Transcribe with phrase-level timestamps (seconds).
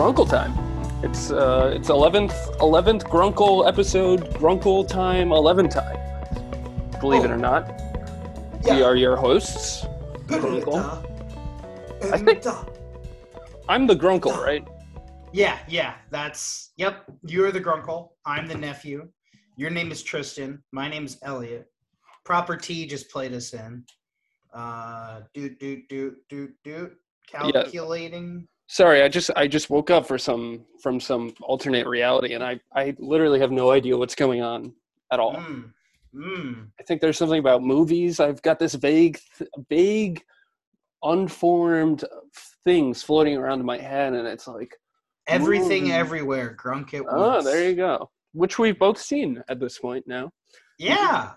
[0.00, 0.54] Grunkle time.
[1.04, 2.32] It's uh, it's eleventh
[2.62, 4.30] eleventh Grunkle episode.
[4.32, 5.98] Grunkle time, eleven time.
[7.00, 7.34] Believe it Oh.
[7.34, 7.68] or not,
[8.64, 8.76] Yeah.
[8.76, 9.84] we are your hosts.
[10.26, 10.80] Grunkle.
[12.14, 12.42] I think-
[13.68, 14.66] I'm the Grunkle, right?
[15.34, 17.04] Yeah, yeah, that's yep.
[17.26, 18.12] You're the grunkle.
[18.24, 19.06] I'm the nephew.
[19.58, 20.62] Your name is Tristan.
[20.72, 21.70] My name is Elliot.
[22.24, 23.84] Proper T just played us in.
[24.54, 26.90] Uh, do do do do do.
[27.30, 28.48] Calculating.
[28.72, 32.60] Sorry, I just I just woke up for some from some alternate reality, and I
[32.72, 34.72] I literally have no idea what's going on
[35.12, 35.34] at all.
[35.34, 35.72] Mm.
[36.14, 36.68] Mm.
[36.78, 38.20] I think there's something about movies.
[38.20, 39.18] I've got this vague,
[39.68, 40.22] vague,
[41.02, 42.04] unformed
[42.62, 44.76] things floating around in my head, and it's like,
[45.26, 45.94] Everything, Ooh.
[45.94, 46.56] everywhere.
[46.56, 47.02] Grunk it.
[47.10, 47.44] oh, once.
[47.46, 48.08] there you go.
[48.34, 50.30] Which we've both seen at this point now.
[50.78, 51.32] Yeah.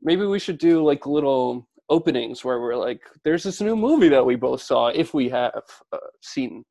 [0.00, 4.24] Maybe we should do like little openings where we're like, "There's this new movie that
[4.24, 6.64] we both saw." If we have uh, seen,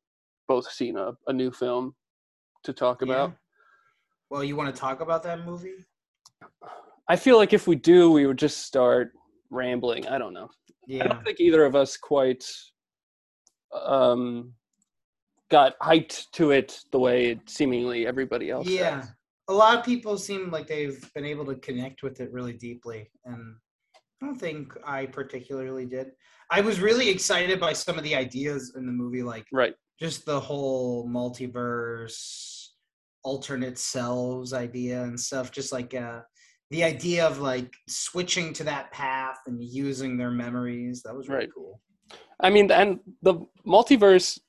[0.48, 1.94] both seen a, a new film
[2.64, 3.34] to talk about.
[4.30, 5.86] Well, you want to talk about that movie?
[7.08, 9.12] I feel like if we do, we would just start
[9.50, 10.08] rambling.
[10.08, 10.50] I don't know.
[10.88, 11.04] Yeah.
[11.04, 12.44] I don't think either of us quite
[13.74, 14.54] um,
[15.52, 18.68] got hyped to it the way seemingly everybody else.
[18.68, 19.02] Yeah.
[19.02, 19.12] has.
[19.50, 23.12] A lot of people seem like they've been able to connect with it really deeply.
[23.26, 23.56] And
[24.24, 26.12] I don't think I particularly did.
[26.50, 29.76] I was really excited by some of the ideas in the movie, like Right.
[30.00, 32.70] just the whole multiverse,
[33.24, 35.52] alternate selves idea and stuff.
[35.52, 36.22] Just like uh,
[36.72, 41.04] the idea of like switching to that path and using their memories.
[41.04, 41.54] That was really Right.
[41.54, 41.82] cool.
[42.40, 44.40] I mean, and the multiverse.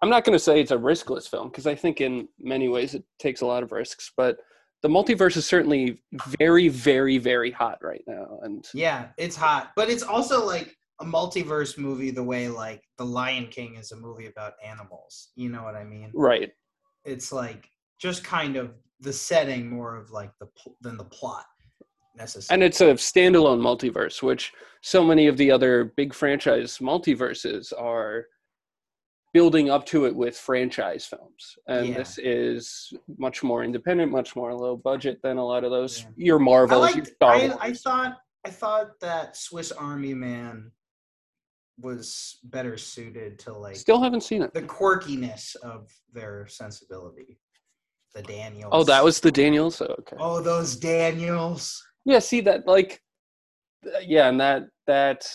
[0.00, 2.94] I'm not going to say it's a riskless film because I think in many ways
[2.94, 4.38] it takes a lot of risks, but
[4.82, 6.00] the multiverse is certainly
[6.38, 8.38] very, very, very hot right now.
[8.42, 13.04] And Yeah, it's hot, but it's also like a multiverse movie the way like The
[13.04, 15.30] Lion King is a movie about animals.
[15.36, 16.10] You know what I mean?
[16.14, 16.50] right,
[17.04, 17.68] It's like
[18.00, 20.48] just kind of the setting more of like the
[20.80, 21.44] than the plot
[22.16, 22.54] necessarily.
[22.54, 24.52] and it's a standalone multiverse, which
[24.82, 28.26] so many of the other big franchise multiverses are
[29.34, 31.56] building up to it with franchise films.
[31.66, 31.98] And Yeah.
[31.98, 36.02] this is much more independent, much more low budget than a lot of those.
[36.02, 36.08] Yeah.
[36.16, 37.56] Your I Marvels, your Star I.
[37.60, 40.70] I thought I thought that Swiss Army Man
[41.80, 44.52] was better suited to like Still haven't seen it.
[44.54, 47.38] the quirkiness of their sensibility.
[48.14, 48.70] The Daniels.
[48.72, 49.80] Oh, that was the Daniels.
[49.82, 50.16] Oh, okay.
[50.18, 51.80] Oh, those Daniels.
[52.04, 53.00] Yeah, see that like,
[54.02, 55.28] yeah, and that that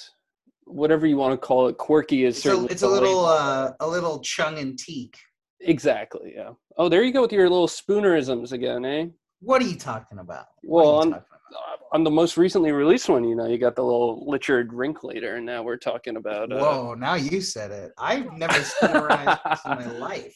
[0.66, 3.88] whatever you want to call it, quirky is It's a, it's a little uh, a
[3.88, 5.18] little chung and teak.
[5.62, 6.34] exactly.
[6.36, 6.52] Yeah.
[6.78, 9.06] Oh, there you go with your little spoonerisms again, eh?
[9.42, 10.46] What are you talking about?
[10.64, 11.80] What Well, on, talking about?
[11.92, 15.46] on the most recently released one, you know, you got the little Richard Rinklater, and
[15.46, 16.52] now we're talking about.
[16.52, 16.94] Uh, Whoa!
[16.96, 17.92] Now you said it.
[17.98, 20.36] I've never spoonerized this in my life.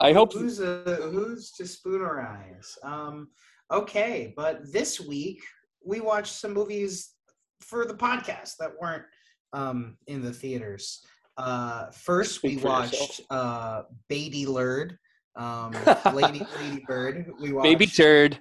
[0.00, 0.32] I hope.
[0.34, 2.66] Who's a, who's to spoonerize?
[2.84, 3.28] Um,
[3.72, 5.40] okay, but this week
[5.84, 7.12] we watched some movies
[7.60, 9.04] for the podcast that weren't
[9.52, 11.04] um, in the theaters.
[11.36, 14.98] Uh, first, we watched uh, Baby Lurd,
[15.36, 15.74] um,
[16.14, 17.30] Lady Lady Bird.
[17.40, 18.40] We watched Baby turd.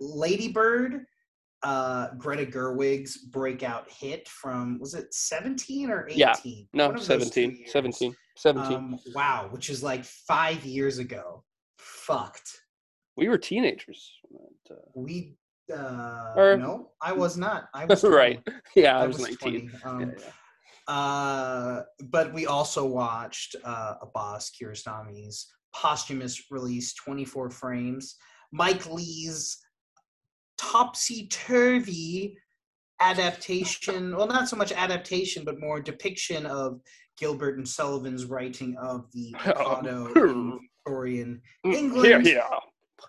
[0.00, 1.06] Lady Bird,
[1.62, 6.18] uh, Greta Gerwig's breakout hit from was it 17 or 18?
[6.18, 6.34] Yeah.
[6.72, 7.64] No, One of those two 17.
[7.66, 8.14] 17.
[8.36, 8.76] 17.
[8.76, 11.42] Um, wow, which is like five years ago.
[11.78, 12.50] Fucked.
[13.16, 14.12] we were teenagers.
[14.30, 15.34] but, uh, We
[15.74, 17.68] uh Or- no, I was not.
[17.74, 18.40] I was right.
[18.74, 19.72] Yeah, I, I was, was 19.
[19.84, 20.24] Um, Yeah, yeah.
[20.94, 28.16] Uh, but we also watched uh, Abbas Kiarostami's posthumous release, 24 frames.
[28.52, 29.58] Mike Leigh's
[30.56, 32.36] topsy-turvy
[33.00, 34.16] adaptation.
[34.16, 36.80] well, not so much adaptation, but more depiction of
[37.18, 42.06] Gilbert and Sullivan's writing of the Mikado in Victorian England.
[42.06, 42.42] Here, here.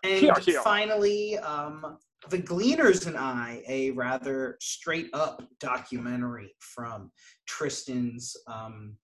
[0.03, 0.61] And Here, here.
[0.61, 1.97] finally, um,
[2.29, 7.11] The Gleaners and I, a rather straight up documentary from
[7.47, 8.97] Tristan's um,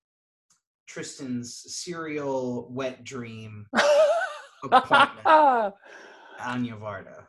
[0.87, 3.65] Tristan's serial wet dream,
[4.63, 5.73] Appointment.
[6.39, 7.25] Agnes Varda.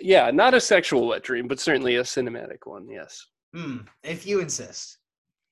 [0.00, 2.88] yeah, not a sexual wet dream, but certainly a cinematic one.
[2.88, 4.98] Yes, Hmm, if you insist.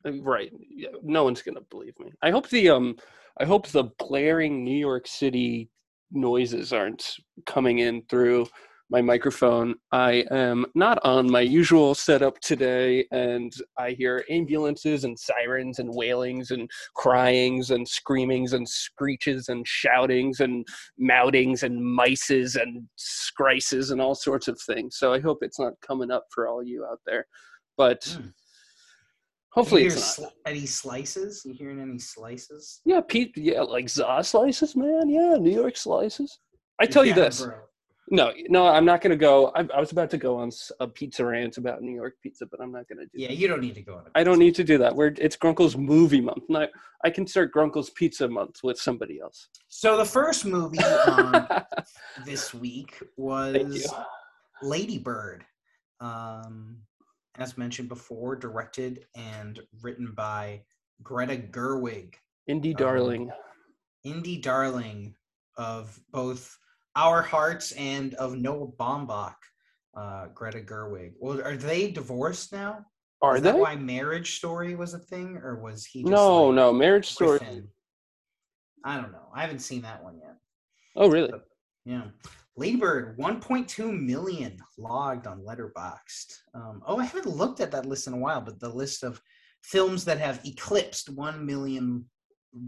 [0.06, 0.52] Uh, right.
[0.70, 2.12] Yeah, no one's gonna believe me.
[2.22, 2.96] I hope the um,
[3.40, 5.68] I hope the blaring New York City
[6.12, 8.46] noises aren't coming in through
[8.90, 9.74] my microphone.
[9.92, 15.90] I am not on my usual setup today, and I hear ambulances and sirens and
[15.94, 20.66] wailings and cryings and screamings and screeches and shoutings and
[20.98, 24.96] moutings and mices and scrices and all sorts of things.
[24.98, 27.26] So I hope it's not coming up for all you out there.
[27.76, 28.32] But Mm.
[29.52, 30.32] Hopefully you it's hear not.
[30.34, 31.42] sli- any slices?
[31.44, 32.80] You hearing any slices?
[32.84, 33.32] Yeah, Pete.
[33.36, 35.08] Yeah, like za slices, man.
[35.08, 36.38] Yeah, New York slices.
[36.80, 37.42] I tell you this.
[37.44, 37.54] bro.
[38.10, 39.52] No, no, I'm not going to go.
[39.54, 40.50] I, I was about to go on
[40.80, 43.10] a pizza rant about New York pizza, but I'm not going to do.
[43.14, 43.36] Yeah, that.
[43.36, 44.04] you don't need to go on.
[44.14, 44.94] I don't need to do that.
[44.94, 46.44] We're it's Grunkle's movie month.
[46.48, 46.68] And I,
[47.04, 49.48] I can start Grunkle's pizza month with somebody else.
[49.68, 51.46] So the first movie um,
[52.24, 53.92] this week was
[54.62, 55.44] Lady Bird.
[56.00, 56.78] Um,
[57.36, 60.62] as mentioned before, directed and written by
[61.02, 62.14] Greta Gerwig,
[62.48, 63.30] Indie Um, darling.
[64.06, 65.14] indie darling
[65.56, 66.58] of both
[66.98, 69.34] our hearts and of Noah Baumbach.
[69.96, 71.12] Uh, Greta Gerwig.
[71.18, 72.84] Well, are they divorced now?
[73.22, 73.50] Are Is they?
[73.50, 76.02] that why Marriage Story was a thing, or was he?
[76.02, 76.72] Just No, like, no.
[76.72, 77.38] Marriage Story.
[77.38, 77.68] within?
[78.84, 79.28] I don't know.
[79.34, 80.36] I haven't seen that one yet.
[80.94, 81.32] Oh, really?
[81.84, 82.04] Yeah.
[82.56, 86.38] Ladybird, 1.2 million logged on Letterboxd.
[86.54, 89.20] Um, oh, I haven't looked at that list in a while, but the list of
[89.62, 92.04] films that have eclipsed 1 million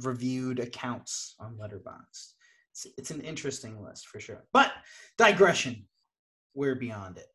[0.03, 2.33] reviewed accounts on Letterboxd.
[2.85, 4.45] It's, it's an interesting list for sure.
[4.53, 4.73] But
[5.19, 5.87] digression,
[6.55, 7.27] we're beyond it.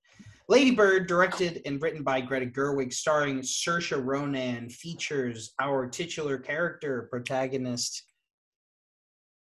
[0.48, 8.04] Ladybird, directed and written by Greta Gerwig, starring Saoirse Ronan, features our titular character protagonist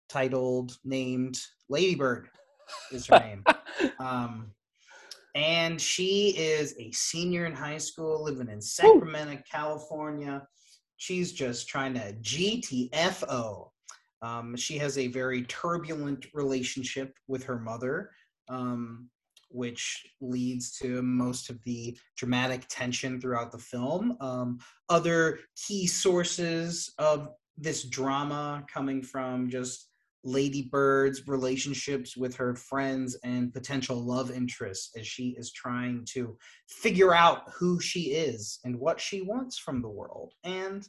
[0.08, 1.38] titled, named
[1.68, 2.28] Ladybird
[2.92, 3.44] is her name.
[4.00, 4.52] Um,
[5.34, 10.48] and she is a senior in high school living in Sacramento, California.
[10.96, 13.68] She's just trying to GTFO.
[14.22, 18.10] Um, she has a very turbulent relationship with her mother,
[18.48, 19.08] um,
[19.50, 24.16] which leads to most of the dramatic tension throughout the film.
[24.20, 24.58] Um,
[24.88, 29.88] other key sources of this drama coming from just
[30.24, 36.36] Lady Bird's relationships with her friends and potential love interests as she is trying to
[36.68, 40.32] figure out who she is and what she wants from the world.
[40.42, 40.86] And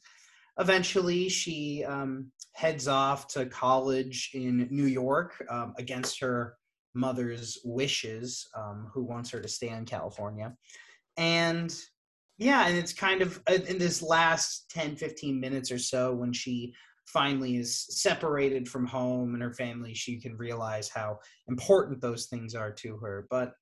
[0.59, 6.55] eventually, she um, heads off to college in New York um, against her
[6.93, 10.53] mother's wishes, um, who wants her to stay in California.
[11.17, 11.73] And
[12.37, 16.33] yeah, and it's kind of uh, in this last 10, 15 minutes or so when
[16.33, 16.73] she
[17.07, 22.53] finally is separated from home and her family, she can realize how important those things
[22.53, 23.25] are to her.
[23.29, 23.53] But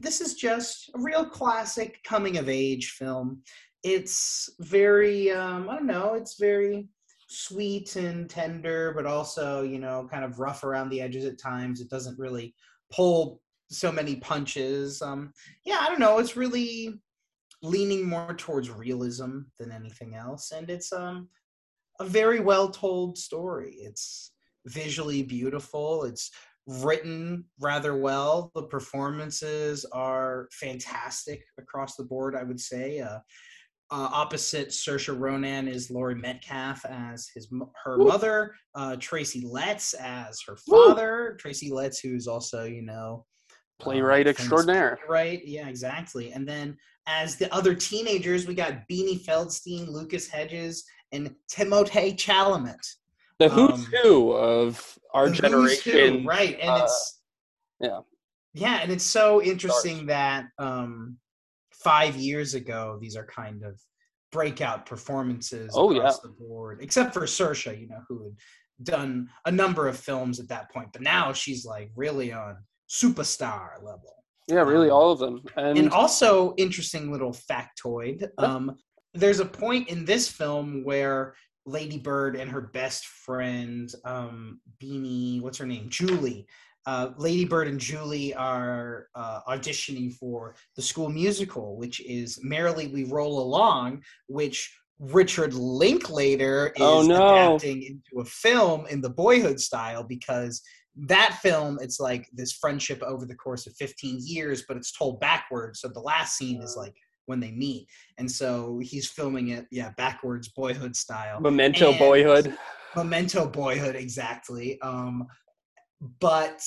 [0.00, 3.42] this is just a real classic coming of age film.
[3.84, 6.88] It's very, um, I don't know, it's very
[7.28, 11.80] sweet and tender, but also, you know, kind of rough around the edges at times.
[11.80, 12.54] It doesn't really
[12.90, 13.40] pull
[13.70, 15.02] so many punches.
[15.02, 15.32] Um,
[15.64, 16.18] yeah, I don't know.
[16.18, 17.00] It's really
[17.62, 20.52] leaning more towards realism than anything else.
[20.52, 21.28] And it's, um,
[22.00, 23.76] a very well told story.
[23.80, 24.32] It's
[24.66, 26.04] visually beautiful.
[26.04, 26.30] It's
[26.66, 28.50] written rather well.
[28.54, 33.00] The performances are fantastic across the board, I would say.
[33.00, 33.18] Uh,
[33.90, 37.48] uh, opposite Saoirse Ronan is Laurie Metcalf as his
[37.84, 38.06] her Woo.
[38.06, 40.88] mother, uh, Tracy Letts as her Woo.
[40.88, 41.36] father.
[41.38, 43.24] Tracy Letts, who's also you know
[43.80, 44.98] Playwright uh, extraordinaire.
[45.08, 46.32] Right, yeah, exactly.
[46.32, 46.76] And then
[47.06, 52.80] as the other teenagers, we got Beanie Feldstein, Lucas Hedges, and Timothée Chalamet.
[53.38, 56.24] The who's Um, who of our who's who, generation.
[56.24, 56.58] right?
[56.60, 57.20] And uh, it's
[57.80, 58.00] yeah.
[58.54, 61.18] yeah, and it's so interesting that um,
[61.84, 63.78] five years ago, these are kind of
[64.32, 68.34] breakout performances Oh, across the board, except for Saoirse, you know, who had
[68.82, 72.56] done a number of films at that point, but now she's like really on
[72.90, 74.14] superstar level.
[74.48, 75.42] Yeah, really, um, all of them.
[75.56, 78.28] And, And also, interesting little factoid.
[78.38, 78.76] Um,
[79.14, 85.40] there's a point in this film where Lady Bird and her best friend, um, Beanie,
[85.40, 86.46] what's her name, Julie.
[86.86, 92.88] Uh, Lady Bird and Julie are uh, auditioning for the school musical, which is Merrily
[92.88, 97.32] We Roll Along, which Richard Linklater is Oh, no.
[97.56, 100.62] adapting into a film in the boyhood style because
[100.96, 105.18] that film it's like this friendship over the course of 15 years but it's told
[105.18, 106.94] backwards so the last scene is like
[107.26, 107.88] when they meet
[108.18, 112.56] and so he's filming it yeah backwards boyhood style Memento and- Boyhood.
[112.94, 115.26] memento boyhood exactly um
[116.20, 116.62] but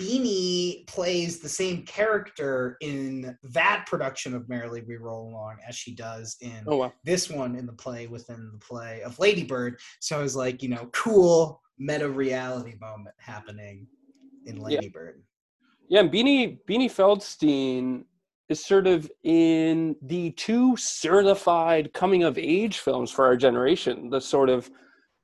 [0.00, 5.94] beanie plays the same character in that production of merrily we roll along as she
[5.94, 6.92] does in Oh wow.
[7.04, 9.78] this one in the play within the play of Ladybird.
[10.00, 13.86] So it was like, you know, cool meta reality moment happening
[14.46, 14.62] in Yeah.
[14.62, 15.22] Ladybird.
[15.88, 18.04] Yeah, and Beanie Beanie Feldstein
[18.48, 24.10] is sort of in the two certified coming of age films for our generation.
[24.10, 24.70] The sort of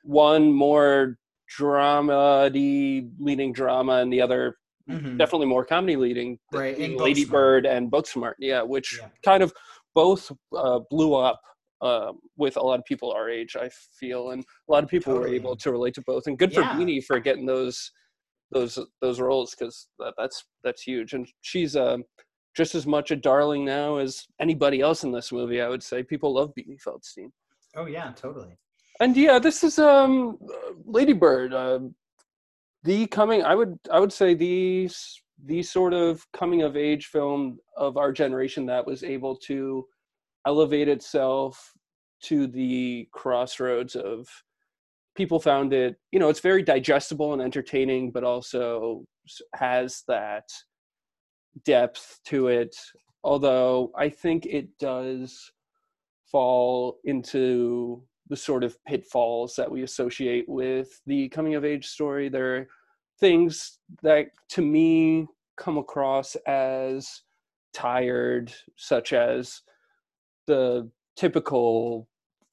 [0.03, 4.57] one more drama leading drama and the other
[4.89, 5.19] Mhm.
[5.19, 6.39] definitely more comedy leading.
[6.53, 7.31] Right, and Lady Booksmart.
[7.31, 9.09] Bird and Booksmart, yeah, which Yeah.
[9.25, 9.53] kind of
[9.95, 11.41] both uh, blew up
[11.83, 13.57] um, with a lot of people our age.
[13.57, 15.31] I feel, and a lot of people Totally.
[15.31, 16.27] were able to relate to both.
[16.29, 17.91] And good for Beanie for getting those
[18.53, 21.13] those those roles because that, that's that's huge.
[21.15, 22.05] And she's um,
[22.57, 25.61] just as much a darling now as anybody else in this movie.
[25.61, 27.31] I would say people love Beanie Feldstein.
[27.75, 28.57] Oh yeah, totally.
[29.01, 31.53] And yeah, this is um uh, Lady Bird.
[31.53, 31.81] Uh,
[32.83, 34.89] the coming, I would I would say the
[35.45, 39.87] the sort of coming of age film of our generation that was able to
[40.47, 41.73] elevate itself
[42.23, 44.27] to the crossroads of
[45.15, 45.97] people found it.
[46.13, 49.05] You know, it's very digestible and entertaining, but also
[49.55, 50.49] has that
[51.65, 52.75] depth to it.
[53.25, 55.51] Although I think it does
[56.31, 62.29] fall into the sort of pitfalls that we associate with the coming of age story.
[62.29, 62.69] There are
[63.21, 67.23] things that to me come across as
[67.73, 69.63] tired, such as
[70.47, 72.09] the typical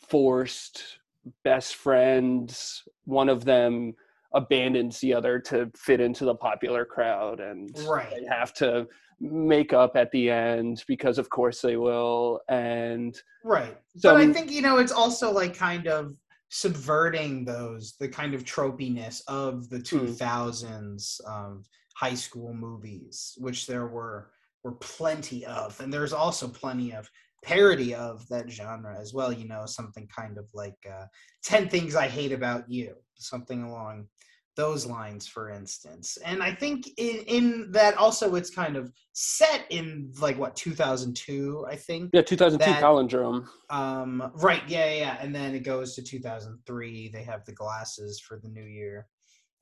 [0.07, 0.99] forced
[1.43, 3.95] best friends, one of them
[4.33, 8.09] abandons the other to fit into the popular crowd and Right.
[8.09, 8.87] they have to
[9.19, 13.77] make up at the end because of course they will and Right.
[13.97, 16.15] So- but I think, you know, it's also like kind of
[16.49, 21.63] subverting those, the kind of tropiness of the 2000s um,
[21.95, 24.29] high school movies, which there were
[24.63, 25.77] were plenty of.
[25.81, 27.09] And there's also plenty of
[27.43, 31.05] parody of that genre as well, you know, something kind of like uh,
[31.43, 34.07] 10 Things I Hate About You, something along
[34.55, 36.17] those lines, for instance.
[36.23, 41.65] And I think in, in that also it's kind of set in like what, 2002,
[41.69, 45.95] I think yeah 2002 that- palindrome um, right, yeah, yeah, yeah, and then it goes
[45.95, 47.09] to 2003.
[47.09, 49.07] They have the glasses for the new year,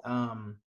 [0.03, 0.57] um,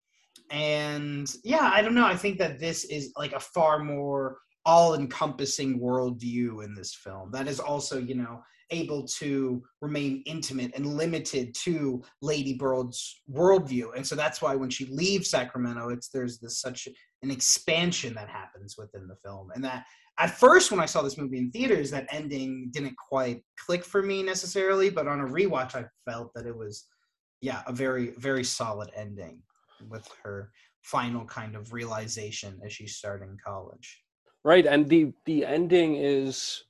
[0.50, 2.06] and yeah, I don't know.
[2.06, 7.47] I think that this is like a far more all-encompassing worldview in this film that
[7.49, 14.06] is also, you know, able to remain intimate and limited to Lady Bird's worldview, and
[14.06, 16.88] so that's why when she leaves Sacramento, it's there's this such
[17.23, 19.85] an expansion that happens within the film, and that
[20.18, 24.02] at first when I saw this movie in theaters, that ending didn't quite click for
[24.02, 26.87] me necessarily, but on a rewatch, I felt that it was,
[27.42, 29.42] yeah, a very very solid ending
[29.90, 30.50] with her
[30.83, 34.03] final kind of realization as she's starting college.
[34.44, 36.64] Right and the the ending is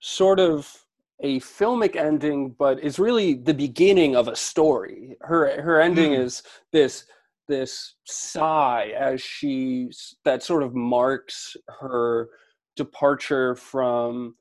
[0.00, 0.84] sort of
[1.20, 6.20] a filmic ending but is really the beginning of a story her her ending Mm.
[6.24, 6.42] is
[6.72, 7.04] this
[7.48, 9.90] this sigh as she
[10.24, 12.28] that sort of marks her
[12.76, 14.36] departure from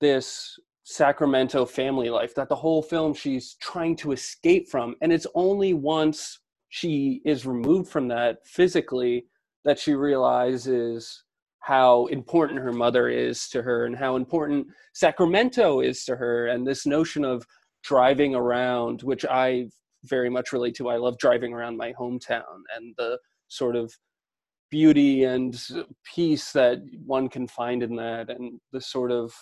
[0.00, 5.26] this Sacramento family life that the whole film she's trying to escape from and it's
[5.34, 6.38] only once
[6.70, 9.26] she is removed from that physically
[9.64, 11.24] that she realizes
[11.68, 16.46] how important her mother is to her and how important Sacramento is to her.
[16.46, 17.44] And this notion of
[17.84, 19.68] driving around which I
[20.04, 23.92] very much relate to I love driving around my hometown and the sort of
[24.70, 25.62] beauty and
[26.14, 29.34] peace that one can find in that and the sort of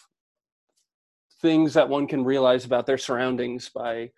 [1.40, 4.10] things that one can realize about their surroundings by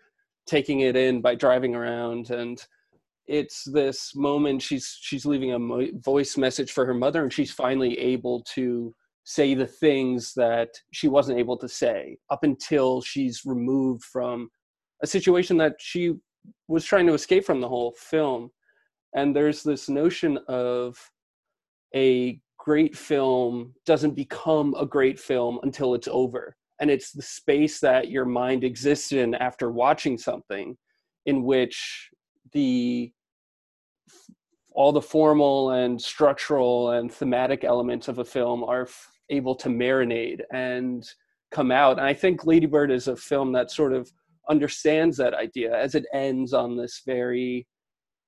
[0.47, 2.67] taking it in by driving around and
[3.29, 7.99] it's this moment she's she's leaving a voice message for her mother and she's finally
[7.99, 8.95] able to
[9.25, 14.49] say the things that she wasn't able to say up until she's removed from
[15.03, 16.15] a situation that she
[16.67, 18.51] was trying to escape from the whole film.
[19.15, 20.99] And there's this notion of
[21.95, 26.57] a great film doesn't become a great film until it's over.
[26.81, 30.77] And it's the space that your mind exists in after watching something
[31.27, 32.11] in which
[32.53, 33.13] the
[34.79, 39.69] all the formal and structural and thematic elements of a film are f- able to
[39.69, 41.05] marinate and
[41.51, 44.09] come out and i think ladybird is a film that sort of
[44.49, 47.67] understands that idea as it ends on this very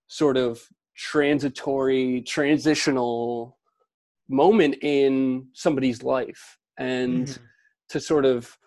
[0.09, 0.61] sort of
[0.97, 3.57] transitory transitional
[4.29, 7.39] moment in somebody's life and Mhm.
[7.91, 8.59] to sort of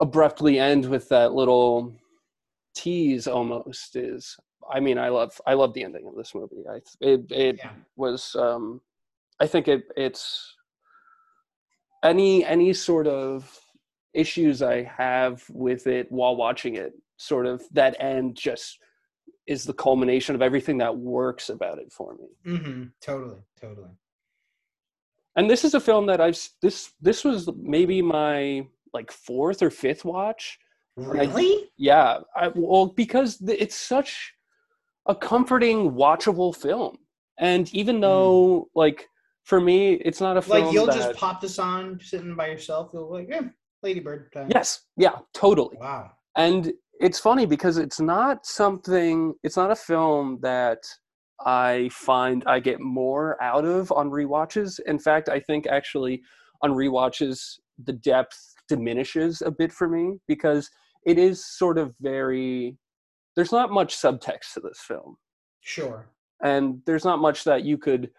[0.00, 1.94] abruptly end with that little
[2.74, 4.36] tease almost is
[4.70, 7.70] i mean i love i love the ending of this movie i it, it Yeah.
[7.96, 8.80] was um
[9.40, 10.54] i think it it's
[12.02, 13.58] any any sort of
[14.14, 18.78] issues i have with it while watching it sort of that end just
[19.46, 22.82] is the culmination of everything that works about it for me Mm-hmm.
[23.00, 23.90] Totally, totally.
[25.36, 29.70] and this is a film that I've this this was maybe my like fourth or
[29.70, 30.58] fifth watch.
[30.98, 31.70] I- Really?
[31.78, 34.34] Yeah, I, well because it's such
[35.06, 36.96] a comforting, watchable film,
[37.38, 38.02] and even hmm.
[38.02, 39.08] though like
[39.44, 42.48] for me, it's not a film Like you'll that, just pop this on sitting by
[42.48, 42.90] yourself.
[42.92, 43.48] You'll be like, yeah,
[43.82, 44.48] Lady Bird time.
[44.52, 45.76] Yes, yeah, totally.
[45.80, 46.12] Wow.
[46.36, 49.34] And it's funny because it's not something.
[49.42, 50.78] It's not a film that
[51.44, 54.78] I find I get more out of on rewatches.
[54.86, 56.22] In fact, I think actually
[56.62, 60.70] on rewatches the depth diminishes a bit for me because
[61.04, 62.78] it is sort of very.
[63.36, 65.16] There's not much subtext to this film
[65.60, 66.06] Sure.
[66.42, 68.10] and there's not much that you could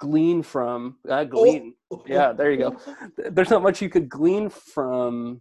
[0.00, 1.74] glean from uh, glean
[2.06, 2.76] Yeah, there you go.
[3.30, 5.40] There's not much you could glean from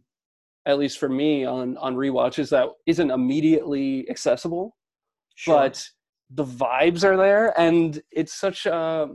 [0.66, 4.76] at least for me on on rewatches that isn't immediately accessible
[5.36, 5.56] Sure.
[5.56, 5.84] but
[6.32, 9.08] the vibes are there and it's such a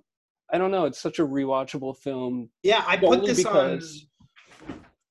[0.52, 4.08] i don't know it's such a rewatchable film yeah, I put this because- on.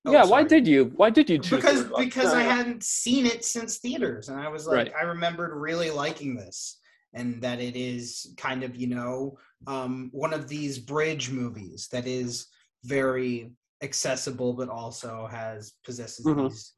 [0.05, 3.45] Oh, yeah why did you why did you choose because because I hadn't seen it
[3.45, 4.93] since theaters, and I was like, Right.
[4.99, 6.79] I remembered really liking this,
[7.13, 12.07] and that it is kind of you know um, one of these bridge movies that
[12.07, 12.47] is
[12.83, 13.51] very
[13.83, 16.49] accessible, but also has possesses Mhm.
[16.49, 16.73] these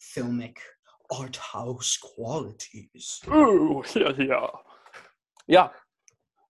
[0.00, 0.56] filmic
[1.10, 3.20] art house qualities.
[3.28, 4.46] Ooh, yeah yeah
[5.46, 5.68] yeah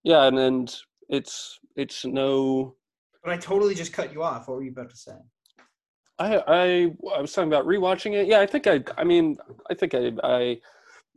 [0.05, 0.77] yeah and and
[1.09, 2.77] it's it's no
[3.23, 4.49] But I totally just cut you off.
[4.49, 5.19] What were you about to say?
[6.19, 8.27] I, I I was talking about rewatching it.
[8.27, 9.37] Yeah, I think I I mean
[9.71, 10.59] I think I I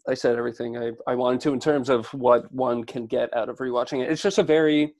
[0.07, 3.49] I said everything I, I wanted to in terms of what one can get out
[3.49, 4.11] of rewatching it.
[4.11, 4.93] It's just a very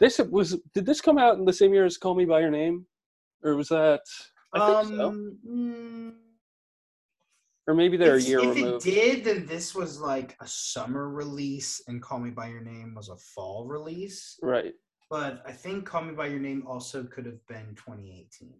[0.00, 2.50] this was did this come out in the same year as Call Me by Your
[2.50, 2.86] Name,
[3.42, 4.00] or was that
[4.54, 5.08] I think so.
[5.08, 6.12] Um, mm,
[7.66, 8.86] or maybe they're a year if removed.
[8.86, 12.94] it did, then this was like a summer release, and Call Me by Your Name
[12.94, 14.38] was a fall release.
[14.42, 14.74] Right.
[15.10, 18.54] But I think Call Me by Your Name also could have been 2018.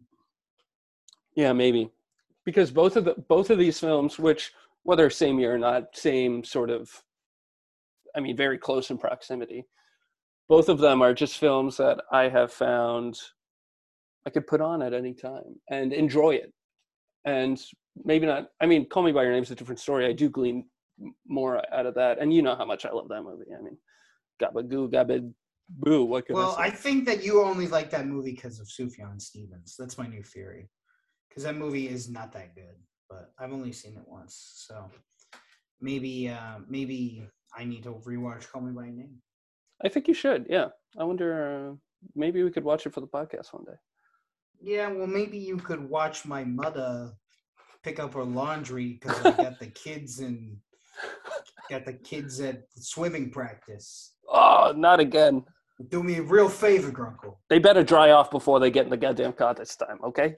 [1.37, 1.91] Yeah, maybe
[2.47, 4.53] because both of the both of these films, which
[4.85, 6.91] whether same year or not, same sort of,
[8.17, 9.67] I mean, very close in proximity.
[10.49, 13.19] Both of them are just films that I have found
[14.27, 16.53] I could put on at any time and enjoy it.
[17.25, 17.61] And
[18.05, 18.49] maybe not.
[18.61, 20.07] I mean, Call Me by Your Name is a different story.
[20.07, 20.67] I do glean
[21.27, 23.45] more out of that, and you know how much I love that movie.
[23.57, 23.77] I mean,
[24.41, 25.33] gabagoo, gabad
[25.69, 26.05] boo.
[26.05, 29.21] What can Well, I I think that you only like that movie because of Sufjan
[29.21, 29.75] Stevens.
[29.77, 30.69] That's my new theory.
[31.37, 32.77] Because that movie is not that good,
[33.11, 34.91] but I've only seen it once, so
[35.83, 39.19] maybe uh, maybe I need to rewatch Call Me by Name.
[39.85, 40.47] I think you should.
[40.49, 40.69] Yeah,
[40.99, 41.73] I wonder.
[41.73, 41.75] Uh,
[42.15, 43.77] maybe we could watch it for the podcast one day.
[44.63, 47.13] Yeah, well, maybe you could watch my mother
[47.83, 50.57] pick up her laundry because I got the kids and
[51.69, 54.15] got the kids at swimming practice.
[54.27, 55.45] Oh, not again.
[55.91, 57.37] Do me a real favor, Grunkle.
[57.51, 60.37] They better dry off before they get in the goddamn car this time, okay?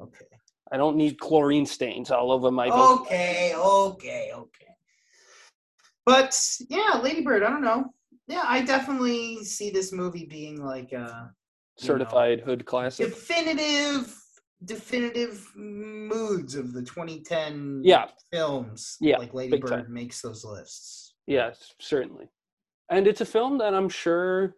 [0.00, 0.24] Okay.
[0.70, 4.66] I don't need chlorine stains all over my vocal- Okay, okay, okay.
[6.04, 7.92] But yeah, Lady Bird, I don't know.
[8.26, 11.32] Yeah, I definitely see this movie being like a
[11.78, 13.08] certified hood classic.
[13.08, 14.14] definitive
[14.64, 18.08] definitive moods of the 2010 Yeah.
[18.32, 18.96] films.
[19.00, 21.14] Yeah, Like Lady big Bird makes those lists.
[21.26, 22.28] Yes, certainly.
[22.90, 24.56] And it's a film that I'm sure,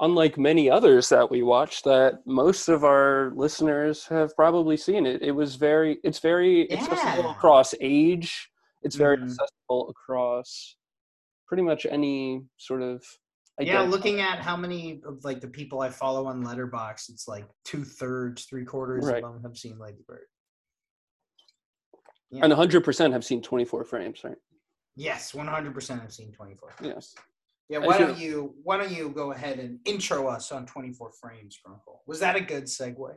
[0.00, 5.22] unlike many others that we watch, that most of our listeners have probably seen it.
[5.22, 8.50] It was very, it's very accessible across age.
[8.82, 9.24] It's very Mhm.
[9.24, 10.76] accessible across
[11.46, 13.04] pretty much any sort of.
[13.60, 13.90] Yeah, identity.
[13.92, 17.84] looking at how many of like the people I follow on Letterboxd, it's like two
[17.84, 19.22] thirds, three quarters Right.
[19.22, 20.26] of them have seen Lady Bird.
[22.32, 24.36] And 100% have seen 24 frames, right?
[24.96, 26.72] Yes, one hundred percent have seen twenty four.
[26.80, 27.14] Yes.
[27.68, 31.10] Yeah, why don't you why don't you go ahead and intro us on twenty four
[31.12, 32.00] frames, Grunkle?
[32.06, 33.14] Was that a good segue?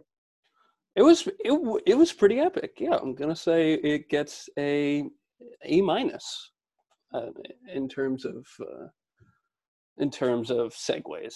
[0.96, 2.78] It was it it was pretty epic.
[2.80, 5.04] Yeah, I'm gonna say it gets a
[5.66, 6.52] A minus
[7.14, 7.30] uh,
[7.74, 8.88] in terms of uh,
[9.98, 11.36] in terms of segues.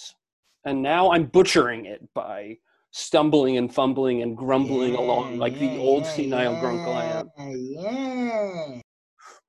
[0.64, 2.56] And now I'm butchering it by
[2.92, 7.28] stumbling and fumbling and grumbling along like the old senile grunkle I am.
[7.38, 8.80] Yeah.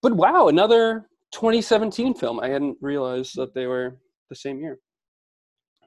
[0.02, 2.40] But wow, another 2017 film.
[2.40, 3.98] I hadn't realized that they were
[4.30, 4.80] the same year.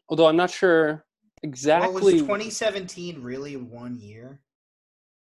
[0.09, 1.03] Although I'm not sure Well,
[1.43, 2.03] exactly.
[2.03, 4.41] was 2017 really one year?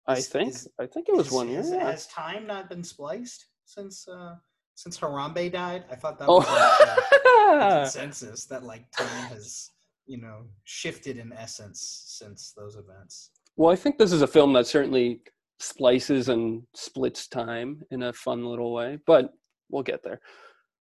[0.07, 1.57] I is- think is- I think it was Has- one year.
[1.57, 1.91] Has, yeah.
[1.91, 4.35] has time not been spliced since uh
[4.75, 5.85] since Harambe died?
[5.89, 6.39] I thought that Oh.
[6.39, 7.79] was like, uh, Oh.
[7.83, 9.71] consensus that like time has
[10.05, 13.31] you know shifted in essence since those events.
[13.57, 15.21] Well, I think this is a film that certainly
[15.59, 19.31] splices and splits time in a fun little way, but
[19.69, 20.19] we'll get there.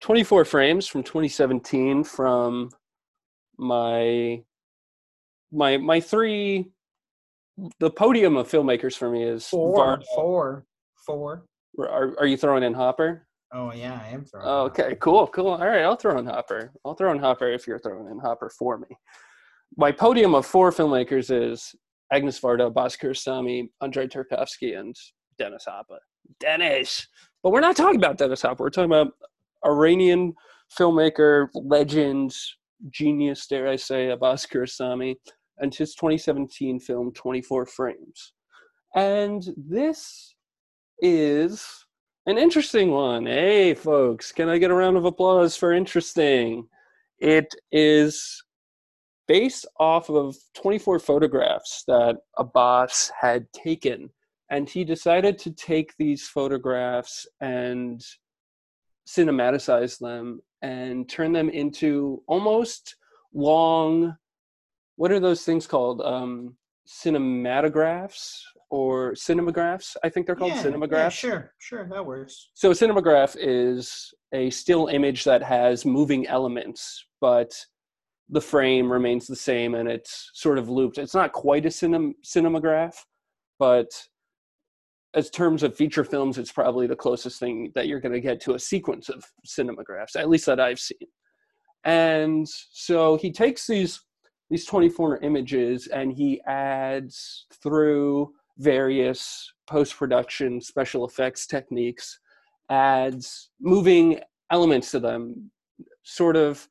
[0.01, 2.71] 24 frames from 2017 from
[3.59, 4.43] my
[5.53, 6.73] my my three
[7.79, 10.03] the podium of filmmakers for me is Varda.
[10.15, 10.65] four,
[11.07, 11.45] four.
[11.79, 13.27] Are, are you throwing in Hopper?
[13.53, 14.47] Oh yeah, I am throwing.
[14.49, 15.49] Oh, okay, cool, cool.
[15.49, 16.73] All right, I'll throw in Hopper.
[16.85, 18.89] I'll throw in Hopper if you're throwing in Hopper for me.
[19.77, 21.75] My podium of four filmmakers is
[22.13, 24.95] Agnes Varda, Bas Kiarostami, Andrei Tarkovsky, and
[25.39, 25.99] Dennis Hopper.
[26.41, 27.07] Dennis!
[27.43, 28.65] But we're not talking about Dennis Hopper.
[28.65, 29.15] We're talking about
[29.65, 30.35] Iranian
[30.77, 32.35] filmmaker, legend,
[32.91, 35.17] genius, dare I say, Abbas Kiarostami,
[35.59, 38.33] and his 2017 film 24 Frames.
[38.95, 40.35] And this
[41.01, 41.87] is
[42.27, 43.27] an interesting one.
[43.27, 46.69] Hey, folks, can I get a round of applause for interesting?
[47.19, 48.43] It is
[49.27, 54.11] based off of 24 photographs that Abbas had taken.
[54.53, 58.01] And he decided to take these photographs and
[59.09, 62.97] cinematicize them and turn them into almost
[63.35, 64.15] long
[64.97, 66.03] what are those things called?
[66.03, 72.51] Um cinematographs or cinemagraphs i think they're called yeah, cinemagraphs Yeah, sure, sure, that works.
[72.55, 77.53] so a cinematograph is a still image that has moving elements but
[78.31, 80.99] the frame remains the same and it's sort of looped.
[80.99, 82.95] It's not quite a cinem- cinematograph
[83.61, 83.91] but
[85.15, 88.41] as terms of feature films, it's probably the closest thing that you're going to get
[88.43, 91.09] to a sequence of cinemagraphs, at least that I've seen.
[91.85, 94.01] And so he takes these
[94.51, 102.21] these 24 images and he adds through various post-production special effects techniques
[102.69, 104.21] adds moving
[104.51, 105.51] elements to them
[106.03, 106.69] sort of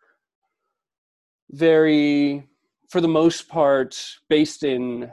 [1.50, 2.48] very
[2.90, 4.00] for the most part
[4.30, 5.10] based in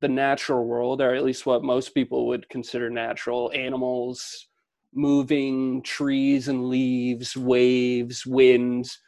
[0.00, 4.48] the natural world, or at least what most people would consider natural animals,
[4.94, 8.98] moving trees and leaves, waves, winds,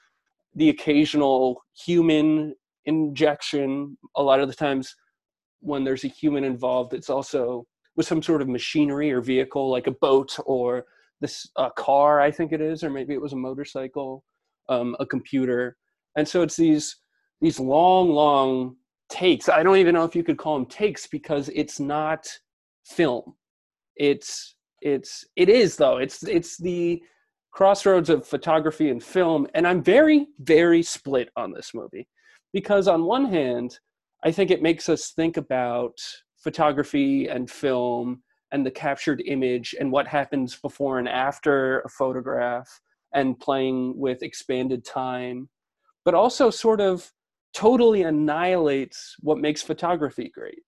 [0.54, 3.96] the occasional human injection.
[4.16, 4.94] A lot of the times,
[5.60, 9.86] when there's a human involved, it's also with some sort of machinery or vehicle, like
[9.86, 10.84] a boat or
[11.20, 14.24] this car, I think it is, or maybe it was a motorcycle,
[14.68, 15.76] um, a computer,
[16.16, 16.96] and so it's these
[17.40, 18.76] these long, long
[19.12, 19.48] takes.
[19.48, 22.26] I don't even know if you could call them takes because it's not
[22.84, 23.34] film.
[23.96, 25.98] It's it's it is though.
[25.98, 27.02] It's it's the
[27.52, 32.08] crossroads of photography and film and I'm very very split on this movie
[32.54, 33.78] because on one hand
[34.24, 35.92] I think it makes us think about
[36.38, 38.22] photography and film
[38.52, 42.68] and the captured image and what happens before and after a photograph
[43.12, 45.50] and playing with expanded time
[46.06, 47.12] but also sort of
[47.54, 50.62] totally annihilates what makes photography great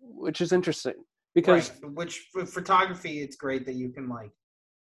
[0.00, 0.94] which is interesting
[1.34, 1.92] because right.
[1.92, 4.30] which for photography it's great that you can like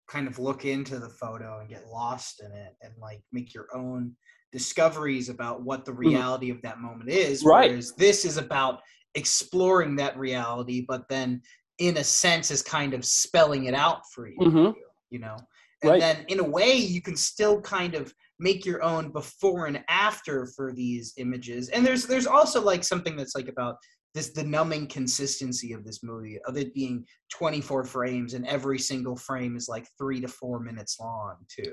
[0.09, 3.67] kind of look into the photo and get lost in it and like make your
[3.75, 4.15] own
[4.53, 6.57] discoveries about what the reality mm-hmm.
[6.57, 8.81] of that moment is right whereas this is about
[9.15, 11.41] exploring that reality but then
[11.79, 14.71] in a sense is kind of spelling it out for you mm-hmm.
[15.11, 15.37] you know
[15.83, 16.01] and Right.
[16.01, 20.47] then in a way you can still kind of make your own before and after
[20.47, 21.69] for these images.
[21.69, 23.77] And there's there's also like something that's like about
[24.15, 29.17] this the numbing consistency of this movie of it being 24 frames and every single
[29.17, 31.73] frame is like three to four minutes long too.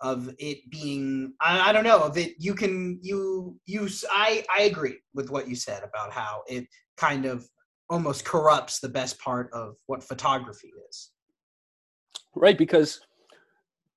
[0.00, 4.62] Of it being I, I don't know of it you can you use i i
[4.62, 7.48] agree with what you said about how it kind of
[7.90, 11.10] almost corrupts the best part of what photography is.
[12.34, 13.00] Right because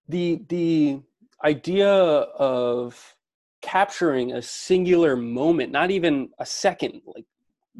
[0.07, 1.01] the the
[1.43, 3.15] idea of
[3.61, 7.25] capturing a singular moment not even a second like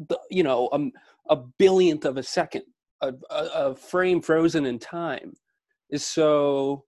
[0.08, 2.62] the, you know a, a billionth of a second
[3.00, 5.34] a, a, a frame frozen in time
[5.90, 6.84] is so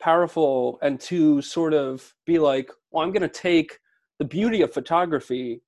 [0.00, 3.78] powerful and to sort of be like well i'm going to take
[4.18, 5.60] the beauty of photography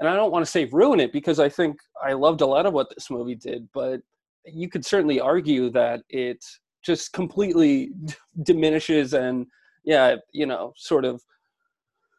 [0.00, 2.64] and i don't want to say ruin it because i think i loved a lot
[2.64, 4.00] of what this movie did but
[4.46, 6.42] you could certainly argue that it
[6.82, 7.90] just completely
[8.42, 9.46] diminishes and
[9.84, 11.22] yeah you know sort of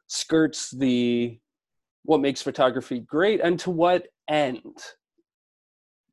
[0.07, 1.39] skirts the
[2.03, 4.77] what makes photography great and to what end?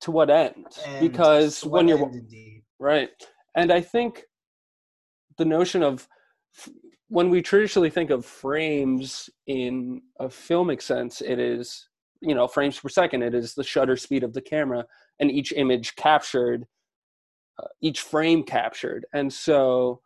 [0.02, 0.66] To what end?
[0.87, 3.11] And because when you're end, right.
[3.56, 4.24] And i think
[5.38, 6.06] the notion of
[6.56, 6.68] f-
[7.08, 11.88] when we traditionally think of frames in a filmic sense it is
[12.20, 14.84] you know frames per second it is the shutter speed of the camera
[15.20, 16.66] and each image captured
[17.59, 19.07] uh, each frame captured.
[19.12, 20.01] And so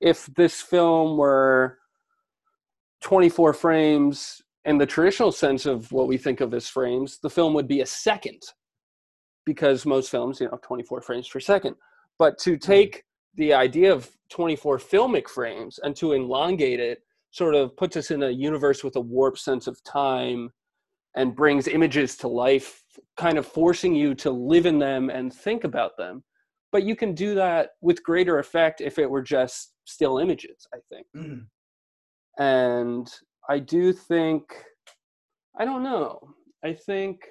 [0.00, 1.78] if this film were
[3.02, 7.54] 24 frames in the traditional sense of what we think of as frames the film
[7.54, 8.40] would be a second
[9.46, 11.74] because most films you know 24 frames per second.
[12.18, 13.04] But to take
[13.36, 18.22] the idea of 24 filmic frames and to elongate it sort of puts us in
[18.24, 20.50] a universe with a warped sense of time
[21.16, 22.82] and brings images to life
[23.16, 26.22] kind of forcing you to live in them and think about them
[26.72, 30.78] but you can do that with greater effect if it were just still images i
[30.88, 31.46] think Mhm.
[32.38, 33.12] and
[33.48, 34.42] i do think
[35.58, 36.34] I don't know.
[36.64, 37.26] I think,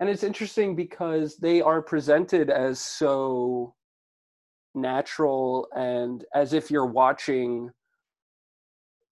[0.00, 3.74] and it's interesting because they are presented as so
[4.74, 7.70] natural and as if you're watching